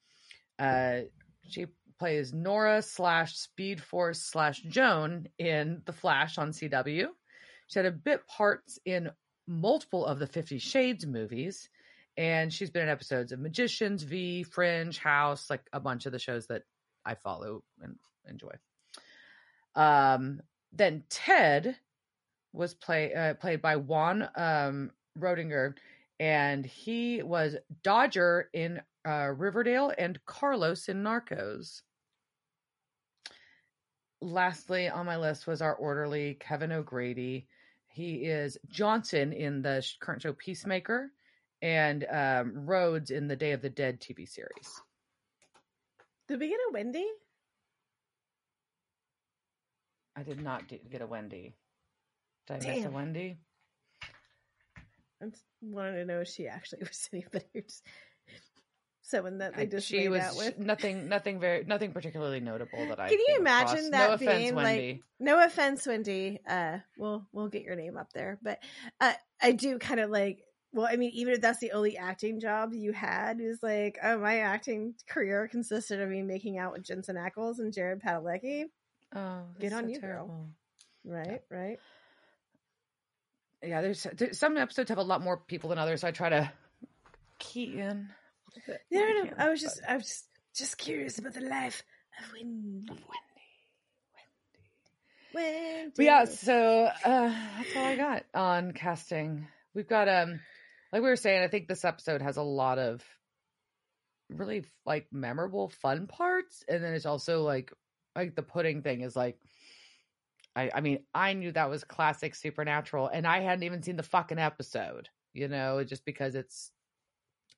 [0.59, 1.03] Uh,
[1.49, 1.67] she
[1.99, 7.07] plays Nora slash Speed Force slash Joan in The Flash on CW.
[7.69, 9.11] She had a bit parts in
[9.47, 11.69] multiple of the Fifty Shades movies
[12.17, 16.19] and she's been in episodes of Magicians, V, Fringe, House, like a bunch of the
[16.19, 16.63] shows that
[17.05, 17.97] I follow and
[18.29, 18.53] enjoy.
[19.75, 20.41] Um,
[20.73, 21.77] then Ted
[22.53, 25.75] was play uh, played by Juan um, Riedinger,
[26.21, 31.83] and he was Dodger in uh, Riverdale and Carlos in Narcos.
[34.21, 37.47] Lastly on my list was our orderly Kevin O'Grady.
[37.89, 41.11] He is Johnson in the current show Peacemaker
[41.65, 44.83] and um, Rhodes in the Day of the Dead TV series.
[46.29, 47.07] Did we get a Wendy?
[50.15, 51.55] I did not get a Wendy.
[52.47, 53.39] Did I miss a Wendy?
[55.23, 57.65] I just wanted to know if she actually was anybody
[59.01, 60.59] someone that they I- just she was out with.
[60.59, 63.09] nothing, nothing very, nothing particularly notable that I.
[63.09, 63.73] Can you came across.
[63.73, 65.03] imagine no that offense, being, like, Wendy.
[65.19, 66.41] no offense, Wendy.
[66.47, 68.59] Uh, we'll we'll get your name up there, but
[69.01, 70.41] uh, I do kind of like.
[70.75, 74.19] Well, I mean, even if that's the only acting job you had, is like, oh,
[74.19, 78.65] my acting career consisted of me making out with Jensen Ackles and Jared Padalecki.
[79.15, 80.27] oh, Get on so you, girl.
[80.27, 80.49] terrible.
[81.05, 81.79] Right, right.
[83.63, 86.29] Yeah, there's, there's some episodes have a lot more people than others, so I try
[86.29, 86.53] to
[87.39, 88.09] key in.
[88.91, 89.31] No, no, I no.
[89.39, 90.25] I was just, I was just,
[90.57, 91.85] just curious about the life
[92.19, 92.87] of Wendy.
[95.33, 95.93] Wendy.
[95.97, 99.47] But yeah, so uh, that's all I got on casting.
[99.75, 100.41] We've got um,
[100.95, 103.03] like we were saying, I think this episode has a lot of
[104.31, 107.73] really like memorable, fun parts, and then it's also like
[108.15, 109.37] like the pudding thing is like.
[110.57, 114.05] I, I mean, I knew that was classic Supernatural, and I hadn't even seen the
[114.05, 115.09] fucking episode.
[115.33, 116.71] You know, just because it's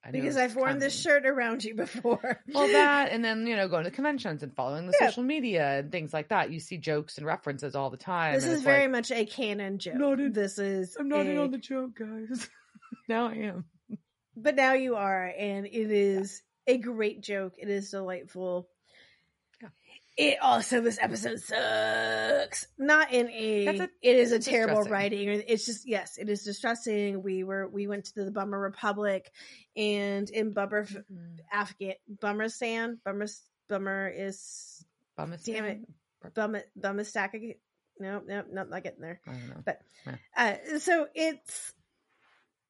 [0.03, 2.41] I because I've worn this shirt around you before.
[2.51, 5.09] Well, that and then you know going to conventions and following the Yeah.
[5.09, 6.51] social media and things like that.
[6.51, 8.33] You see jokes and references all the time.
[8.33, 9.95] this is very like, much a canon joke.
[9.95, 12.49] Not in- this is I'm not in on the joke, guys.
[13.07, 13.65] now I am.
[14.35, 17.53] but now you are, and it is a great joke.
[17.57, 18.67] It is delightful.
[19.61, 19.69] Yeah.
[20.17, 22.67] It also this episode sucks.
[22.77, 23.67] Not in a.
[23.67, 25.27] A- it is a terrible writing.
[25.47, 27.21] It's just yes, it is distressing.
[27.23, 29.31] We were we went to the Bummer Republic,
[29.75, 30.87] and in Bummer
[31.51, 33.27] Afghan Bummerstan Bummer
[33.69, 34.83] Bummer is
[35.17, 35.79] Bummis Damn it.
[36.33, 37.35] Bummer Bummer stack.
[37.99, 39.19] No, no, no, not getting there.
[39.27, 39.63] I don't know.
[39.65, 40.15] But Yeah.
[40.75, 41.73] uh, so it's.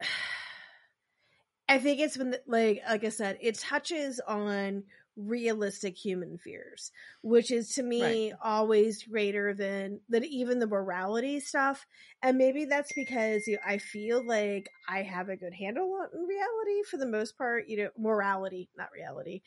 [1.70, 4.84] I think it's when, the, like, like I said, it touches on
[5.18, 6.92] realistic human fears,
[7.24, 11.86] which is to me always greater than than even the morality stuff.
[12.22, 16.08] And maybe that's because you know, I feel like I have a good handle on
[16.26, 17.68] reality for the most part.
[17.68, 19.42] You know, morality, not reality,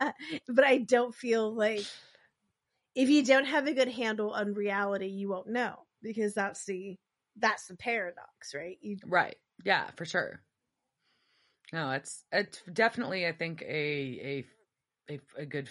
[0.48, 1.84] but I don't feel like
[2.94, 6.96] if you don't have a good handle on reality, you won't know because that's the
[7.36, 8.78] that's the paradox, right?
[8.80, 9.36] You, Right.
[9.62, 10.42] Yeah, for sure.
[11.72, 14.44] No, it's it's definitely I think a
[15.08, 15.68] a a, a good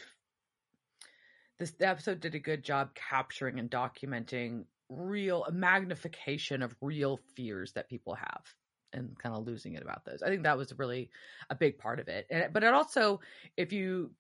[1.60, 7.90] this episode did a good job capturing and documenting real magnification of real fears that
[7.90, 8.54] people have
[8.92, 10.22] and kind of losing it about those.
[10.22, 11.10] I think that was really
[11.50, 12.28] a big part of it.
[12.30, 13.20] And but it also
[13.58, 14.12] if you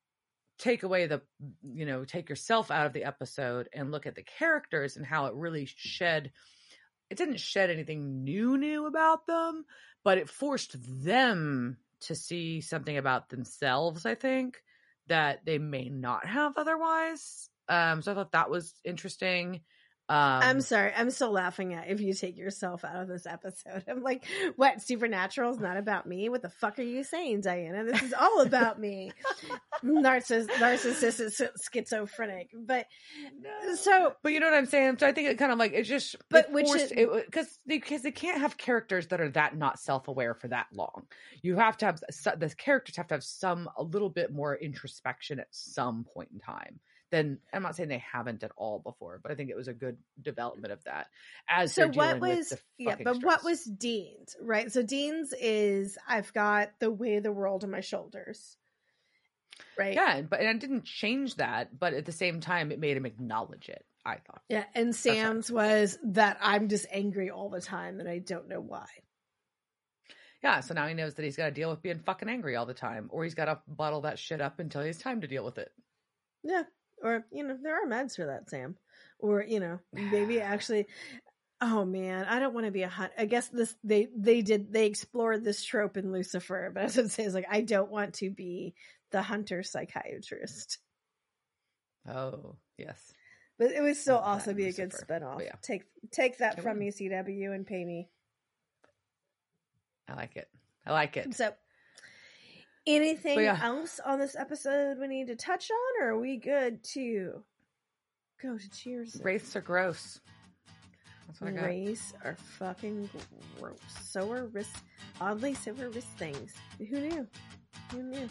[0.59, 1.21] take away the
[1.63, 5.25] you know take yourself out of the episode and look at the characters and how
[5.27, 6.31] it really shed
[7.09, 9.65] it didn't shed anything new new about them
[10.03, 14.61] but it forced them to see something about themselves i think
[15.07, 17.49] that they may not have otherwise.
[17.67, 19.61] Um so i thought that was interesting
[20.09, 23.83] um I'm sorry, I'm still laughing at if you take yourself out of this episode.
[23.89, 24.25] I'm like,
[24.57, 24.81] what?
[24.81, 26.29] Supernatural is not about me.
[26.29, 27.83] What the fuck are you saying, Diana?
[27.85, 29.11] This is all about me.
[29.83, 32.49] Narciss- narcissistic, schizophrenic.
[32.53, 32.87] But
[33.75, 35.89] so but you know what i'm saying so i think it kind of like it's
[35.89, 39.29] just But it which forced, is- because they, because they can't have characters that are
[39.31, 41.05] that not self-aware for that long
[41.41, 45.39] you have to have the characters have to have some a little bit more introspection
[45.39, 46.79] at some point in time
[47.13, 49.73] then i'm not saying they haven't at all before but i think it was a
[49.73, 51.07] good development of that
[51.47, 54.71] as so what was yeah but what was dean's right?
[54.71, 58.57] So dean's is i've got the weight of the world on my shoulders
[59.77, 59.93] right?
[59.93, 63.05] Yeah but and it didn't change that but at the same time it made him
[63.05, 64.41] acknowledge it i thought.
[64.49, 68.59] Yeah and sam's was that i'm just angry all the time and i don't know
[68.59, 68.87] why.
[70.43, 72.65] Yeah, so now he knows that he's got to deal with being fucking angry all
[72.65, 75.27] the time, or he's got to bottle that shit up until he has time to
[75.27, 75.71] deal with it.
[76.43, 76.63] Yeah.
[77.03, 78.75] Or, you know, there are meds for that, Sam.
[79.19, 80.87] Or, you know, maybe actually
[81.63, 83.13] oh man, I don't want to be a hunt.
[83.17, 87.07] I guess this they they did they explored this trope in Lucifer, but as I
[87.07, 88.75] say it's like I don't want to be
[89.11, 90.79] the hunter psychiatrist.
[92.07, 93.13] Oh, yes.
[93.57, 95.41] But it would still also be a good spinoff.
[95.41, 95.55] Yeah.
[95.61, 98.09] Take take that It from me, CW, and pay me.
[100.09, 100.49] I like it.
[100.85, 101.33] I like it.
[101.33, 101.53] So
[102.85, 103.59] anything yeah.
[103.61, 107.43] else on this episode we need to touch on, or are we good to
[108.41, 109.19] go to cheers?
[109.23, 110.19] Wraiths are gross.
[111.27, 111.65] That's what I got.
[111.65, 113.09] Rays are fucking
[113.59, 113.79] gross.
[114.01, 114.75] So are wrist.
[115.19, 116.53] Oddly, so are wrist things.
[116.77, 117.27] Who knew?
[117.91, 118.29] Who knew?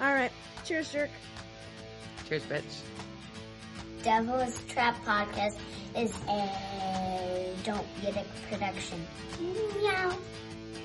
[0.00, 0.32] All right.
[0.64, 1.10] Cheers, jerk.
[2.28, 2.62] Cheers, bitch.
[4.02, 5.56] Devil's Trap Podcast
[5.96, 9.06] is a Don't Get It production.
[9.40, 10.16] Meow.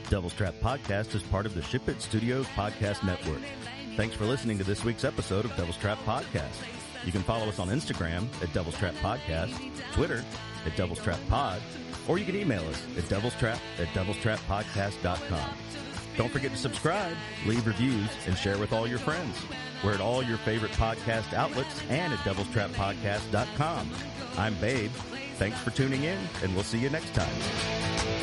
[0.09, 3.41] Devil's Trap Podcast is part of the Ship It Studios Podcast Network.
[3.95, 6.63] Thanks for listening to this week's episode of Devil's Trap Podcast.
[7.05, 9.53] You can follow us on Instagram at Devil's Trap Podcast,
[9.93, 10.23] Twitter
[10.65, 11.61] at Devil's Trap Pod,
[12.07, 15.49] or you can email us at Devil's Trap at devilstrappodcast.com.
[16.15, 17.15] Don't forget to subscribe,
[17.45, 19.35] leave reviews, and share with all your friends.
[19.83, 23.89] We're at all your favorite podcast outlets and at devilstrappodcast.com.
[24.37, 24.91] I'm Babe.
[25.35, 28.16] Thanks for tuning in, and we'll see you next time.